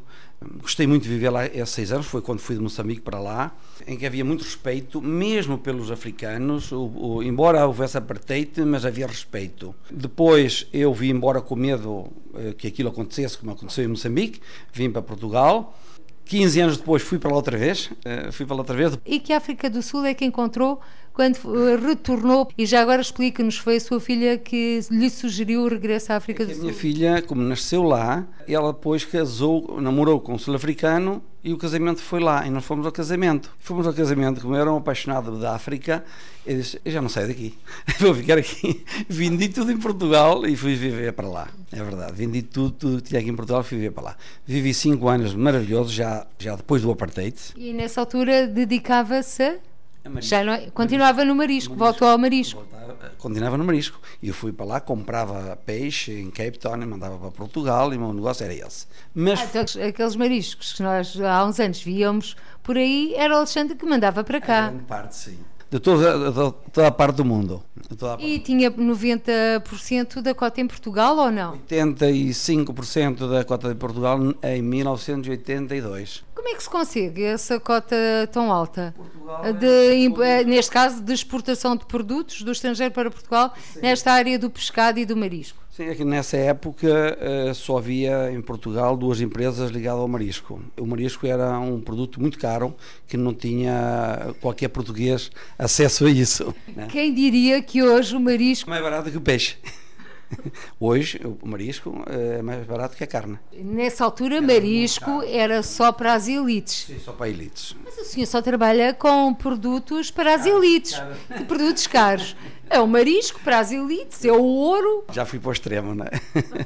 Gostei 0.62 0.88
muito 0.88 1.04
de 1.04 1.10
viver 1.10 1.30
lá 1.30 1.46
esses 1.46 1.70
seis 1.70 1.92
anos, 1.92 2.06
foi 2.06 2.22
quando 2.22 2.40
fui 2.40 2.56
de 2.56 2.62
Moçambique 2.62 3.02
para 3.02 3.20
lá, 3.20 3.56
em 3.88 3.98
que 3.98 4.06
havia 4.06 4.24
muito 4.24 4.44
respeito, 4.44 5.02
mesmo 5.02 5.58
pelos 5.58 5.92
africanos, 5.92 6.72
o, 6.72 6.86
o, 6.86 7.24
embora 7.24 7.66
houvesse 7.66 7.98
apartheid, 7.98 8.62
mas 8.66 8.86
havia 8.86 9.08
respeito. 9.08 9.74
Depois 9.92 10.68
eu 10.74 10.94
vim 10.94 11.10
embora 11.10 11.42
com 11.42 11.56
medo 11.56 12.12
eh, 12.36 12.54
que 12.58 12.68
aquilo 12.68 12.90
acontecesse, 12.90 13.38
como 13.38 13.52
aconteceu 13.52 13.84
em 13.86 13.88
Moçambique, 13.88 14.42
vim 14.72 14.90
para 14.90 15.02
Portugal, 15.02 15.78
15 16.26 16.60
anos 16.62 16.78
depois 16.78 17.02
fui 17.02 17.20
para 17.20 17.30
lá 17.30 17.36
outra 17.36 17.58
vez, 17.58 17.88
uh, 17.88 18.32
fui 18.32 18.46
para 18.46 18.56
lá 18.56 18.62
outra 18.62 18.76
vez. 18.76 18.98
E 19.06 19.20
que 19.20 19.34
a 19.34 19.38
África 19.38 19.70
do 19.70 19.82
Sul 19.82 20.06
é 20.06 20.14
que 20.14 20.26
encontrou 20.26 20.80
quando 21.12 21.36
uh, 21.46 21.86
retornou? 21.86 22.50
E 22.58 22.66
já 22.66 22.82
agora 22.82 23.02
explica-nos, 23.02 23.58
foi 23.58 23.78
a 23.78 23.80
sua 23.80 24.00
filha 24.00 24.38
que 24.38 24.80
lhe 24.90 25.10
sugeriu 25.10 25.64
o 25.64 25.68
regresso 25.68 26.14
à 26.14 26.16
África 26.16 26.44
é 26.44 26.46
do 26.46 26.52
Sul? 26.54 26.62
A 26.62 26.64
minha 26.66 26.74
filha, 26.74 27.22
como 27.22 27.42
nasceu 27.42 27.84
lá, 27.84 28.26
ela 28.48 28.74
depois 28.74 29.06
casou, 29.06 29.80
namorou 29.82 30.20
com 30.20 30.34
um 30.34 30.38
sul-africano 30.38 31.22
e 31.44 31.52
o 31.52 31.58
casamento 31.58 32.02
foi 32.02 32.22
lá, 32.22 32.48
e 32.48 32.50
nós 32.50 32.64
fomos 32.64 32.86
ao 32.86 32.92
casamento. 32.92 33.52
Fomos 33.60 33.86
ao 33.86 33.94
casamento, 33.94 34.42
como 34.42 34.56
eu 34.56 34.62
era 34.62 34.72
um 34.72 34.78
apaixonado 34.78 35.38
da 35.38 35.54
África, 35.54 36.04
eu 36.46 36.58
disse, 36.58 36.80
eu 36.86 36.92
já 36.92 37.02
não 37.02 37.10
saio 37.10 37.28
daqui, 37.28 37.58
vou 38.00 38.16
ficar 38.16 38.38
aqui. 38.38 38.84
Vendi 39.10 39.50
tudo 39.50 39.72
em 39.72 39.78
Portugal 39.78 40.46
e 40.48 40.56
fui 40.56 40.76
viver 40.76 41.12
para 41.14 41.28
lá, 41.28 41.50
é 41.72 41.84
verdade. 41.84 42.14
Vendi 42.14 42.42
tudo, 42.42 42.72
tudo 42.72 43.02
que 43.02 43.10
tinha 43.10 43.20
aqui 43.20 43.30
em 43.30 43.36
Portugal 43.36 43.62
e 43.62 43.64
fui 43.66 43.78
viver 43.78 43.92
para 43.92 44.04
lá. 44.04 44.18
Vivi 44.46 44.74
cinco 44.74 45.10
anos 45.10 45.36
maravilhosos, 45.36 45.92
já, 45.92 46.26
já 46.40 46.56
depois 46.56 46.82
do 46.82 46.92
apartheid. 46.92 47.36
E 47.58 47.74
nessa 47.74 48.00
altura 48.00 48.48
dedicava-se 48.48 49.60
já 50.20 50.44
não, 50.44 50.70
continuava 50.72 51.24
no 51.24 51.36
marisco, 51.36 51.76
voltou 51.76 52.08
ao 52.08 52.18
marisco. 52.18 52.62
Voltava, 52.62 53.12
continuava 53.18 53.58
no 53.58 53.64
marisco. 53.64 54.00
E 54.22 54.28
eu 54.28 54.34
fui 54.34 54.52
para 54.52 54.66
lá, 54.66 54.82
comprava 54.82 55.56
peixe 55.56 56.20
em 56.20 56.30
Cape 56.30 56.60
Town 56.60 56.82
e 56.82 56.86
mandava 56.86 57.18
para 57.18 57.32
Portugal 57.32 57.94
e 57.94 57.98
o 57.98 58.00
meu 58.00 58.14
negócio 58.14 58.44
era 58.44 58.54
esse. 58.54 58.86
Mas 59.14 59.40
ah, 59.40 59.62
então, 59.62 59.88
aqueles 59.88 60.16
mariscos 60.16 60.74
que 60.74 60.84
nós 60.84 61.20
há 61.20 61.46
uns 61.46 61.60
anos 61.60 61.82
víamos 61.82 62.36
por 62.62 62.78
aí, 62.78 63.14
era 63.16 63.34
o 63.34 63.38
Alexandre 63.38 63.76
que 63.76 63.86
mandava 63.86 64.24
para 64.24 64.42
cá. 64.42 64.66
A 64.66 64.70
grande 64.70 64.84
parte, 64.84 65.16
sim 65.16 65.40
de 65.74 65.80
toda, 65.80 66.32
de 66.32 66.54
toda 66.72 66.88
a 66.88 66.92
parte 66.92 67.16
do 67.16 67.26
mundo. 67.26 67.64
Parte. 68.00 68.24
E 68.24 68.40
tinha 68.40 68.70
90% 68.70 70.22
da 70.22 70.34
cota 70.36 70.62
em 70.62 70.68
Portugal 70.68 71.18
ou 71.18 71.32
não? 71.32 71.58
85% 71.68 73.28
da 73.28 73.44
cota 73.44 73.70
de 73.70 73.76
Portugal 73.76 74.20
em 74.44 74.62
1982. 74.62 76.24
Como 76.44 76.54
é 76.54 76.58
que 76.58 76.64
se 76.64 76.70
consegue 76.70 77.24
essa 77.24 77.58
cota 77.58 77.96
tão 78.30 78.52
alta? 78.52 78.94
De, 79.62 80.22
é 80.22 80.44
neste 80.44 80.70
caso, 80.70 81.02
de 81.02 81.14
exportação 81.14 81.74
de 81.74 81.86
produtos 81.86 82.42
do 82.42 82.52
estrangeiro 82.52 82.94
para 82.94 83.10
Portugal, 83.10 83.54
Sim. 83.72 83.80
nesta 83.82 84.12
área 84.12 84.38
do 84.38 84.50
pescado 84.50 85.00
e 85.00 85.06
do 85.06 85.16
marisco? 85.16 85.58
Sim, 85.72 85.86
é 85.86 85.96
que 85.96 86.04
nessa 86.04 86.36
época 86.36 87.18
uh, 87.48 87.56
só 87.56 87.78
havia 87.78 88.30
em 88.30 88.42
Portugal 88.42 88.98
duas 88.98 89.22
empresas 89.22 89.72
ligadas 89.72 90.02
ao 90.02 90.08
marisco. 90.10 90.62
O 90.78 90.86
marisco 90.86 91.26
era 91.26 91.58
um 91.60 91.80
produto 91.80 92.20
muito 92.20 92.38
caro 92.38 92.76
que 93.08 93.16
não 93.16 93.34
tinha 93.34 94.36
qualquer 94.42 94.68
português 94.68 95.32
acesso 95.58 96.06
a 96.06 96.10
isso. 96.10 96.54
Né? 96.76 96.88
Quem 96.92 97.14
diria 97.14 97.62
que 97.62 97.82
hoje 97.82 98.18
o 98.18 98.20
marisco. 98.20 98.70
Mais 98.70 98.84
barato 98.84 99.10
que 99.10 99.18
o 99.18 99.22
peixe. 99.22 99.56
Hoje 100.80 101.20
o 101.24 101.48
marisco 101.48 102.04
eh, 102.08 102.38
é 102.40 102.42
mais 102.42 102.66
barato 102.66 102.96
que 102.96 103.04
a 103.04 103.08
carne. 103.08 103.40
Nessa 103.54 104.04
altura, 104.06 104.38
era 104.38 104.46
marisco 104.46 105.24
era 105.24 105.64
só 105.64 105.92
para 105.92 106.14
as 106.14 106.28
elites. 106.28 106.86
Sim, 106.88 107.00
só 107.00 107.12
para 107.12 107.30
elites. 107.30 107.76
Mas 107.84 107.98
o 107.98 108.06
senhor 108.06 108.26
só 108.26 108.42
trabalha 108.42 108.94
com 108.94 109.34
produtos 109.34 110.12
para 110.12 110.36
as 110.36 110.46
elites. 110.46 111.02
Que 111.36 111.44
produtos 111.46 111.88
caros. 111.88 112.36
É 112.70 112.80
o 112.80 112.88
marisco 112.88 113.40
para 113.42 113.60
as 113.60 113.72
elites, 113.72 114.24
é 114.26 114.32
o 114.32 114.44
ouro. 114.44 115.06
Já 115.12 115.26
fui 115.26 115.40
para 115.40 115.50
o 115.50 115.52
extremo, 115.52 115.94
não 115.94 116.06
é? 116.06 116.12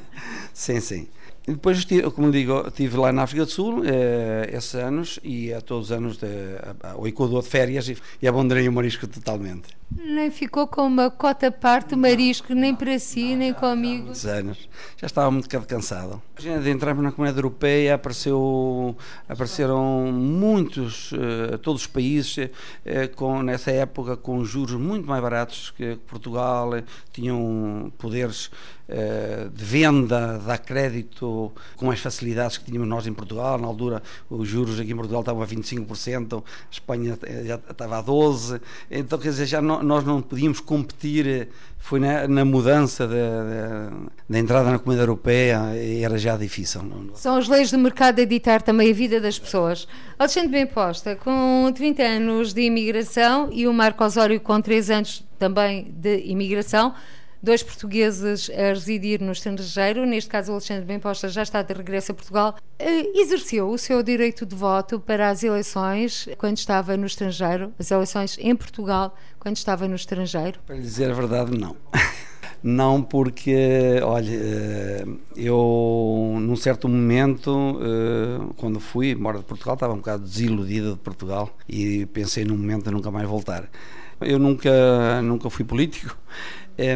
sim, 0.54 0.80
sim. 0.80 1.08
Depois, 1.48 1.86
como 2.14 2.30
digo, 2.30 2.66
estive 2.66 2.98
lá 2.98 3.10
na 3.10 3.22
África 3.22 3.46
do 3.46 3.50
Sul 3.50 3.82
eh, 3.82 4.50
esses 4.52 4.74
anos 4.74 5.18
e 5.24 5.50
a 5.50 5.62
todos 5.62 5.86
os 5.86 5.92
anos 5.92 6.18
de, 6.18 6.26
ao 6.82 7.08
Equador 7.08 7.42
de 7.42 7.48
férias 7.48 7.88
e, 7.88 7.96
e 8.20 8.28
abandonei 8.28 8.68
o 8.68 8.72
marisco 8.72 9.06
totalmente. 9.06 9.78
Nem 9.90 10.30
ficou 10.30 10.66
com 10.66 10.86
uma 10.86 11.10
cota 11.10 11.50
parte 11.50 11.96
marisco, 11.96 12.52
nem 12.52 12.74
para 12.74 12.98
si, 12.98 13.34
nem 13.34 13.54
comigo. 13.54 14.04
Muitos 14.04 14.26
anos. 14.26 14.68
Já 14.98 15.06
estava 15.06 15.30
muito 15.30 15.48
cansado. 15.66 16.20
De 16.36 16.70
entrarmos 16.70 17.02
na 17.02 17.10
comunidade 17.10 17.38
europeia, 17.38 17.94
apareceu, 17.94 18.94
apareceram 19.26 20.12
muitos, 20.12 21.12
uh, 21.12 21.56
todos 21.62 21.82
os 21.82 21.86
países, 21.86 22.36
uh, 22.36 23.16
com, 23.16 23.42
nessa 23.42 23.70
época, 23.70 24.18
com 24.18 24.44
juros 24.44 24.78
muito 24.78 25.08
mais 25.08 25.22
baratos 25.22 25.70
que 25.70 25.96
Portugal, 26.06 26.72
tinham 27.10 27.90
poderes 27.96 28.50
de 29.52 29.64
venda, 29.64 30.38
dar 30.38 30.56
crédito 30.56 31.37
com 31.76 31.90
as 31.90 32.00
facilidades 32.00 32.58
que 32.58 32.64
tínhamos 32.64 32.88
nós 32.88 33.06
em 33.06 33.12
Portugal. 33.12 33.58
Na 33.58 33.66
altura, 33.66 34.02
os 34.28 34.48
juros 34.48 34.78
aqui 34.78 34.92
em 34.92 34.96
Portugal 34.96 35.20
estavam 35.20 35.42
a 35.42 35.46
25%, 35.46 36.42
a 36.42 36.42
Espanha 36.70 37.18
já 37.44 37.56
estava 37.56 37.98
a 37.98 38.02
12%. 38.02 38.60
Então, 38.90 39.18
quer 39.18 39.30
dizer, 39.30 39.46
já 39.46 39.62
não 39.62 39.82
nós 39.82 40.04
não 40.04 40.20
podíamos 40.20 40.60
competir, 40.60 41.26
eh, 41.26 41.48
foi 41.78 42.00
na, 42.00 42.26
na 42.28 42.44
mudança 42.44 43.06
da 43.06 44.38
entrada 44.38 44.70
na 44.70 44.78
Comunidade 44.78 45.08
Europeia 45.08 45.74
e 45.74 46.04
era 46.04 46.18
já 46.18 46.36
difícil. 46.36 46.82
São 47.14 47.36
as 47.36 47.48
leis 47.48 47.70
do 47.70 47.78
mercado 47.78 48.20
a 48.20 48.24
ditar 48.24 48.60
também 48.60 48.90
a 48.90 48.94
vida 48.94 49.20
das 49.20 49.38
pessoas. 49.38 49.86
Alexandre 50.18 50.50
Bem 50.50 50.66
Posta, 50.66 51.16
com 51.16 51.70
30 51.74 52.02
anos 52.02 52.52
de 52.52 52.62
imigração 52.62 53.48
e 53.52 53.66
o 53.66 53.72
Marco 53.72 54.04
Osório 54.04 54.40
com 54.40 54.60
3 54.60 54.90
anos 54.90 55.24
também 55.38 55.90
de 55.96 56.18
imigração, 56.26 56.94
dois 57.42 57.62
portugueses 57.62 58.50
a 58.50 58.68
residir 58.68 59.20
no 59.20 59.32
estrangeiro, 59.32 60.04
neste 60.04 60.30
caso 60.30 60.50
o 60.50 60.54
Alexandre 60.54 60.84
Bem 60.84 60.98
Posta 60.98 61.28
já 61.28 61.42
está 61.42 61.62
de 61.62 61.72
regresso 61.72 62.12
a 62.12 62.14
Portugal, 62.14 62.56
eh, 62.78 63.18
exerceu 63.20 63.68
o 63.68 63.78
seu 63.78 64.02
direito 64.02 64.44
de 64.44 64.54
voto 64.54 65.00
para 65.00 65.28
as 65.28 65.42
eleições 65.42 66.28
quando 66.38 66.56
estava 66.56 66.96
no 66.96 67.06
estrangeiro, 67.06 67.72
as 67.78 67.90
eleições 67.90 68.36
em 68.40 68.54
Portugal 68.54 69.14
quando 69.38 69.56
estava 69.56 69.86
no 69.86 69.94
estrangeiro? 69.94 70.60
Para 70.66 70.76
lhe 70.76 70.82
dizer 70.82 71.10
a 71.10 71.14
verdade, 71.14 71.56
não. 71.56 71.76
Não, 72.60 73.00
porque, 73.02 74.00
olha, 74.02 74.34
eh, 74.34 75.04
eu 75.36 76.36
num 76.40 76.56
certo 76.56 76.88
momento, 76.88 77.78
eh, 77.80 78.52
quando 78.56 78.80
fui 78.80 79.12
embora 79.12 79.38
de 79.38 79.44
Portugal, 79.44 79.74
estava 79.74 79.92
um 79.92 79.98
bocado 79.98 80.24
desiludido 80.24 80.94
de 80.94 80.98
Portugal 80.98 81.56
e 81.68 82.06
pensei 82.06 82.44
num 82.44 82.56
momento 82.56 82.84
de 82.84 82.90
nunca 82.90 83.12
mais 83.12 83.28
voltar. 83.28 83.68
Eu 84.20 84.40
nunca, 84.40 85.22
nunca 85.22 85.48
fui 85.48 85.64
político, 85.64 86.16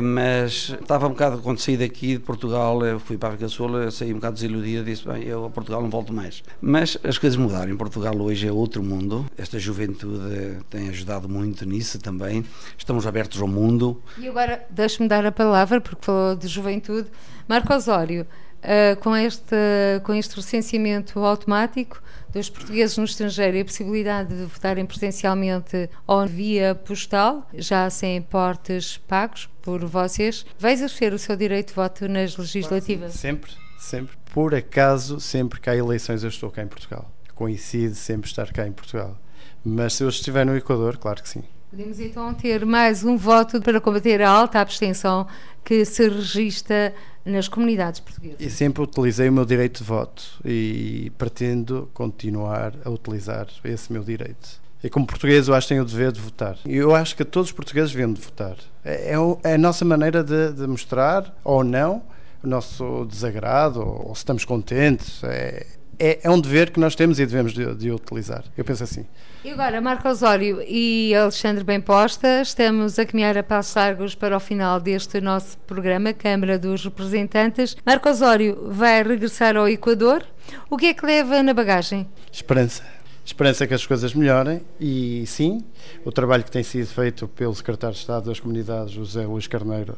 mas 0.03 0.77
estava 0.81 1.07
um 1.07 1.11
bocado, 1.11 1.43
saí 1.59 1.77
daqui 1.77 2.15
de 2.15 2.21
Portugal, 2.21 2.79
fui 3.01 3.19
para 3.19 3.31
a 3.31 3.33
África 3.33 3.47
do 3.47 3.51
Sul, 3.51 3.91
saí 3.91 4.13
um 4.13 4.17
bocado 4.17 4.35
desiludido, 4.35 4.85
disse, 4.85 5.07
bem, 5.07 5.25
eu 5.25 5.45
a 5.45 5.51
Portugal 5.51 5.83
não 5.83 5.91
volto 5.91 6.13
mais. 6.13 6.43
Mas 6.61 6.97
as 7.03 7.19
coisas 7.19 7.37
mudaram, 7.37 7.73
em 7.73 7.77
Portugal 7.77 8.17
hoje 8.17 8.47
é 8.47 8.53
outro 8.53 8.83
mundo, 8.83 9.27
esta 9.37 9.59
juventude 9.59 10.59
tem 10.71 10.89
ajudado 10.89 11.29
muito 11.29 11.67
nisso 11.67 11.99
também, 11.99 12.45
estamos 12.79 13.07
abertos 13.07 13.41
ao 13.41 13.49
mundo. 13.49 14.01
E 14.19 14.29
agora, 14.29 14.65
deixe-me 14.71 15.09
dar 15.09 15.27
a 15.27 15.33
palavra, 15.33 15.81
porque 15.81 16.05
falou 16.05 16.37
de 16.37 16.47
juventude, 16.47 17.09
Marco 17.49 17.75
Osório, 17.75 18.27
uh, 18.63 18.97
com, 19.01 19.17
este, 19.17 19.57
com 20.05 20.15
este 20.15 20.37
recenseamento 20.37 21.19
automático, 21.19 22.01
dos 22.33 22.49
portugueses 22.49 22.97
no 22.97 23.05
estrangeiro 23.05 23.59
e 23.59 23.61
a 23.61 23.65
possibilidade 23.65 24.35
de 24.35 24.45
votarem 24.45 24.87
presencialmente 24.87 25.91
ou 26.07 26.27
via 26.27 26.75
postal, 26.75 27.47
já 27.53 27.91
sem 27.91 28.23
portes 28.23 28.97
pagos 29.07 29.52
por 29.63 29.85
vocês, 29.85 30.45
vai 30.59 30.73
exercer 30.73 31.13
o 31.13 31.19
seu 31.19 31.37
direito 31.37 31.69
de 31.69 31.75
voto 31.75 32.09
nas 32.09 32.37
legislativas? 32.37 33.15
Sempre, 33.15 33.53
sempre. 33.79 34.17
Por 34.33 34.55
acaso, 34.55 35.21
sempre 35.21 35.61
que 35.61 35.71
há 35.71 35.77
eleições, 35.77 36.23
eu 36.23 36.29
estou 36.29 36.51
cá 36.51 36.63
em 36.63 36.67
Portugal. 36.67 37.11
Coincide 37.35 37.95
sempre 37.95 38.29
estar 38.29 38.53
cá 38.53 38.67
em 38.67 38.73
Portugal. 38.73 39.17
Mas 39.65 39.95
se 39.95 40.05
eu 40.05 40.09
estiver 40.09 40.45
no 40.45 40.57
Equador, 40.57 40.97
claro 40.99 41.23
que 41.23 41.29
sim. 41.29 41.43
Podemos 41.71 41.99
então 42.01 42.35
ter 42.35 42.67
mais 42.67 43.03
um 43.03 43.17
voto 43.17 43.61
para 43.61 43.81
combater 43.81 44.21
a 44.21 44.29
alta 44.29 44.61
abstenção 44.61 45.27
que 45.65 45.85
se 45.87 46.07
registra 46.07 46.95
nas 47.25 47.49
comunidades 47.49 48.01
portuguesas. 48.01 48.41
E 48.41 48.51
sempre 48.51 48.83
utilizei 48.83 49.29
o 49.29 49.33
meu 49.33 49.47
direito 49.47 49.79
de 49.79 49.85
voto 49.85 50.23
e 50.45 51.11
pretendo 51.17 51.89
continuar 51.95 52.75
a 52.85 52.91
utilizar 52.91 53.47
esse 53.65 53.93
meu 53.93 54.05
direito. 54.05 54.62
E 54.83 54.91
como 54.91 55.07
português, 55.07 55.47
eu 55.47 55.55
acho 55.55 55.69
que 55.69 55.75
tenho 55.75 55.83
o 55.83 55.87
dever 55.87 56.11
de 56.11 56.21
votar. 56.21 56.57
E 56.67 56.77
eu 56.77 56.95
acho 56.95 57.15
que 57.17 57.25
todos 57.25 57.51
os 57.51 57.53
portugueses 57.53 57.93
devem 57.93 58.13
de 58.13 58.21
votar. 58.21 58.57
É, 58.85 59.15
é, 59.15 59.51
é 59.51 59.55
a 59.55 59.59
nossa 59.59 59.85
maneira 59.85 60.25
de, 60.25 60.53
de, 60.53 60.67
mostrar, 60.67 61.33
ou 61.45 61.63
não, 61.63 62.03
o 62.43 62.49
nosso 62.49 63.07
desagrado, 63.09 63.81
ou, 63.81 64.09
ou 64.09 64.15
se 64.15 64.21
estamos 64.21 64.45
contentes. 64.45 65.23
É, 65.23 65.67
é, 65.99 66.19
é, 66.25 66.31
um 66.31 66.41
dever 66.41 66.73
que 66.73 66.81
nós 66.81 66.97
temos 66.97 67.21
e 67.21 67.27
devemos 67.27 67.53
de, 67.53 67.75
de, 67.77 67.93
utilizar. 67.93 68.43
Eu 68.57 68.65
penso 68.65 68.83
assim. 68.83 69.07
E 69.45 69.51
agora, 69.51 69.81
Marco 69.81 70.09
Osório 70.09 70.61
e 70.67 71.15
Alexandre 71.15 71.63
Bem 71.63 71.81
Posta, 71.81 72.43
estamos 72.43 72.99
a 72.99 73.07
caminhar 73.07 73.39
a 73.39 73.43
passos 73.43 73.77
largos 73.77 74.15
para 74.17 74.37
o 74.37 74.41
final 74.41 74.81
deste 74.81 75.21
nosso 75.21 75.57
programa, 75.59 76.13
Câmara 76.13 76.59
dos 76.59 76.85
Representantes. 76.85 77.77
Marco 77.87 78.09
Osório 78.09 78.69
vai 78.73 79.01
regressar 79.05 79.57
ao 79.57 79.69
Equador. 79.69 80.25
O 80.69 80.77
que 80.77 80.87
é 80.87 80.95
que 80.95 81.07
leva 81.07 81.41
na 81.41 81.55
bagagem? 81.55 82.09
Esperança. 82.33 82.83
Esperança 83.25 83.67
que 83.67 83.75
as 83.75 83.87
coisas 83.87 84.15
melhorem 84.15 84.61
e 84.81 85.25
sim, 85.27 85.65
o 86.05 86.11
trabalho 86.11 86.43
que 86.43 86.51
tem 86.51 86.63
sido 86.63 86.87
feito 86.87 87.29
pelo 87.29 87.55
Secretário 87.55 87.95
de 87.95 88.01
Estado 88.01 88.27
das 88.27 88.41
Comunidades, 88.41 88.93
José 88.93 89.25
Luís 89.27 89.47
Carneiro, 89.47 89.97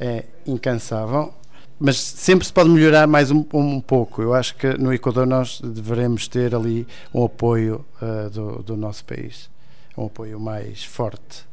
é 0.00 0.24
incansável 0.46 1.34
mas 1.84 1.98
sempre 1.98 2.46
se 2.46 2.52
pode 2.52 2.70
melhorar 2.70 3.08
mais 3.08 3.32
um, 3.32 3.44
um, 3.52 3.80
pouco. 3.80 4.22
Eu 4.22 4.34
acho 4.34 4.54
que 4.54 4.68
no 4.78 4.94
Equador 4.94 5.26
nós 5.26 5.60
devemos 5.60 6.28
ter 6.28 6.54
ali 6.54 6.86
um 7.12 7.24
apoio 7.24 7.84
uh, 8.00 8.30
do, 8.30 8.62
do 8.62 8.76
nosso 8.76 9.04
país, 9.04 9.50
um 9.98 10.06
apoio 10.06 10.38
mais 10.38 10.84
forte. 10.84 11.44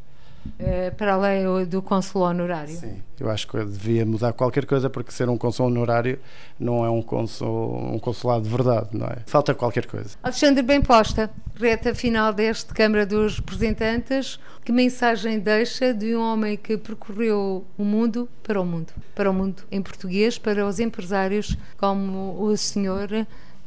Eh, 0.59 0.91
para 0.91 1.13
além 1.13 1.65
do 1.65 1.81
consul 1.81 2.21
honorário? 2.21 2.75
Sim, 2.75 3.01
eu 3.19 3.29
acho 3.29 3.47
que 3.47 3.57
devia 3.57 4.05
mudar 4.05 4.33
qualquer 4.33 4.65
coisa 4.65 4.89
porque 4.89 5.11
ser 5.11 5.29
um 5.29 5.37
consul 5.37 5.67
honorário 5.67 6.19
não 6.59 6.83
é 6.83 6.89
um, 6.89 7.01
consul, 7.01 7.93
um 7.93 7.99
consulado 7.99 8.43
de 8.43 8.49
verdade, 8.49 8.89
não 8.91 9.07
é? 9.07 9.17
Falta 9.25 9.53
qualquer 9.53 9.85
coisa. 9.85 10.17
Alexandre, 10.21 10.61
bem 10.61 10.81
posta, 10.81 11.29
reta 11.55 11.95
final 11.95 12.33
deste 12.33 12.73
Câmara 12.73 13.05
dos 13.05 13.37
Representantes, 13.39 14.39
que 14.65 14.71
mensagem 14.71 15.39
deixa 15.39 15.93
de 15.93 16.15
um 16.15 16.21
homem 16.21 16.57
que 16.57 16.77
percorreu 16.77 17.65
o 17.77 17.83
mundo 17.83 18.27
para 18.43 18.59
o 18.59 18.65
mundo, 18.65 18.91
para 19.15 19.29
o 19.29 19.33
mundo 19.33 19.63
em 19.71 19.81
português, 19.81 20.37
para 20.37 20.65
os 20.65 20.79
empresários 20.79 21.55
como 21.77 22.41
o 22.41 22.55
senhor 22.57 23.09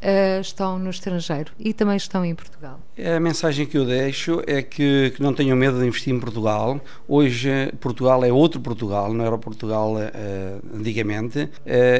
uh, 0.03 0.41
estão 0.41 0.79
no 0.79 0.91
estrangeiro 0.91 1.53
e 1.59 1.73
também 1.73 1.97
estão 1.97 2.25
em 2.25 2.35
Portugal? 2.35 2.81
A 2.99 3.21
mensagem 3.21 3.65
que 3.65 3.79
eu 3.79 3.85
deixo 3.85 4.43
é 4.47 4.61
que, 4.61 5.12
que 5.15 5.23
não 5.23 5.33
tenham 5.33 5.57
medo 5.57 5.79
de 5.79 5.87
investir 5.87 6.12
em 6.12 6.19
Portugal. 6.19 6.81
Hoje, 7.07 7.73
Portugal 7.81 8.25
é 8.25 8.33
outro 8.33 8.61
Portugal, 8.61 9.12
não 9.15 9.25
era 9.25 9.38
Portugal 9.38 9.95
uh, 9.95 10.77
antigamente. 10.77 11.45
Uh, 11.45 11.49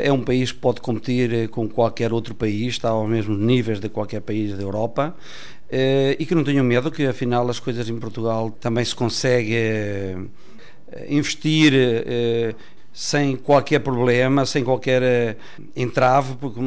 é 0.03 0.13
um 0.13 0.23
país 0.23 0.53
que 0.53 0.59
pode 0.59 0.81
competir 0.81 1.49
com 1.49 1.69
qualquer 1.69 2.13
outro 2.13 2.35
país, 2.35 2.75
está 2.75 2.91
aos 2.91 3.09
mesmos 3.09 3.39
níveis 3.39 3.81
de 3.81 3.89
qualquer 3.89 4.21
país 4.21 4.57
da 4.57 4.63
Europa. 4.63 5.15
E 6.19 6.27
que 6.27 6.35
não 6.35 6.45
tenham 6.45 6.63
medo, 6.63 6.91
que 6.91 7.07
afinal 7.07 7.49
as 7.49 7.59
coisas 7.59 7.89
em 7.89 7.99
Portugal 7.99 8.51
também 8.51 8.85
se 8.85 8.95
consegue 8.95 9.57
investir 11.09 11.73
sem 12.93 13.37
qualquer 13.37 13.79
problema, 13.81 14.45
sem 14.45 14.63
qualquer 14.63 15.03
uh, 15.03 15.63
entrave, 15.75 16.35
porque 16.39 16.61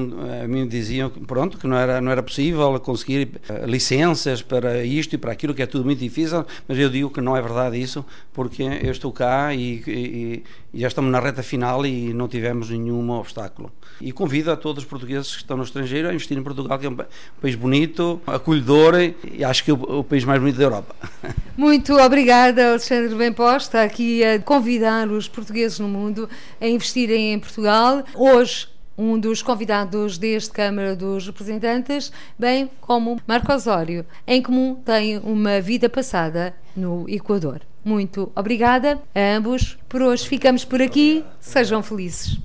a 0.43 0.47
mim 0.47 0.67
diziam 0.67 1.09
pronto, 1.09 1.57
que 1.57 1.67
não 1.67 1.77
era, 1.77 2.01
não 2.01 2.11
era 2.11 2.23
possível 2.23 2.79
conseguir 2.79 3.29
uh, 3.49 3.65
licenças 3.65 4.41
para 4.41 4.83
isto 4.83 5.13
e 5.13 5.17
para 5.17 5.31
aquilo, 5.31 5.53
que 5.53 5.61
é 5.61 5.65
tudo 5.67 5.85
muito 5.85 5.99
difícil, 5.99 6.43
mas 6.67 6.79
eu 6.79 6.89
digo 6.89 7.09
que 7.11 7.21
não 7.21 7.37
é 7.37 7.41
verdade 7.41 7.79
isso, 7.79 8.03
porque 8.33 8.63
eu 8.63 8.91
estou 8.91 9.11
cá 9.11 9.53
e, 9.53 9.83
e, 9.85 10.43
e 10.73 10.79
já 10.79 10.87
estamos 10.87 11.11
na 11.11 11.19
reta 11.19 11.43
final 11.43 11.85
e 11.85 12.13
não 12.13 12.27
tivemos 12.27 12.69
nenhum 12.71 13.11
obstáculo. 13.11 13.71
E 14.01 14.11
convido 14.11 14.51
a 14.51 14.57
todos 14.57 14.83
os 14.83 14.89
portugueses 14.89 15.31
que 15.31 15.37
estão 15.37 15.55
no 15.55 15.63
estrangeiro 15.63 16.09
a 16.09 16.13
investir 16.13 16.37
em 16.37 16.43
Portugal, 16.43 16.77
que 16.79 16.85
é 16.85 16.89
um 16.89 16.97
país 17.41 17.55
bonito, 17.55 18.19
acolhedor 18.25 18.95
e 18.95 19.43
acho 19.43 19.63
que 19.63 19.71
é 19.71 19.73
o 19.73 20.03
país 20.03 20.25
mais 20.25 20.39
bonito 20.39 20.57
da 20.57 20.63
Europa. 20.63 20.95
Muito 21.55 21.93
obrigada, 21.93 22.71
Alexandre 22.71 23.15
Bemposta, 23.15 23.83
aqui 23.83 24.23
a 24.23 24.39
convidar 24.39 25.07
os 25.07 25.27
portugueses 25.29 25.79
no 25.79 25.87
mundo 25.87 26.14
a 26.59 26.67
investirem 26.67 27.33
em 27.33 27.39
Portugal. 27.39 28.03
Hoje, 28.15 28.67
um 28.97 29.19
dos 29.19 29.41
convidados 29.41 30.17
deste 30.17 30.51
Câmara 30.51 30.95
dos 30.95 31.27
Representantes, 31.27 32.11
bem 32.39 32.69
como 32.79 33.19
Marco 33.27 33.51
Osório, 33.51 34.05
em 34.25 34.41
comum 34.41 34.75
tem 34.75 35.17
uma 35.17 35.59
vida 35.59 35.89
passada 35.89 36.55
no 36.75 37.05
Equador. 37.09 37.61
Muito 37.83 38.31
obrigada 38.35 38.99
a 39.13 39.35
ambos. 39.37 39.77
Por 39.87 40.01
hoje 40.01 40.27
ficamos 40.27 40.65
por 40.65 40.81
aqui. 40.81 41.23
Sejam 41.39 41.83
felizes. 41.83 42.37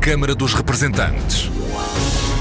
Câmara 0.00 0.34
dos 0.34 0.54
Representantes. 0.54 1.50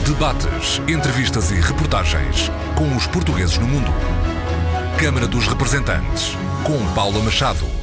Debates, 0.06 0.80
entrevistas 0.88 1.52
e 1.52 1.56
reportagens 1.56 2.50
com 2.78 2.96
os 2.96 3.08
portugueses 3.08 3.58
no 3.58 3.68
mundo. 3.68 3.92
Câmara 5.00 5.28
dos 5.28 5.48
Representantes, 5.48 6.32
com 6.64 6.78
Paula 6.94 7.22
Machado. 7.22 7.77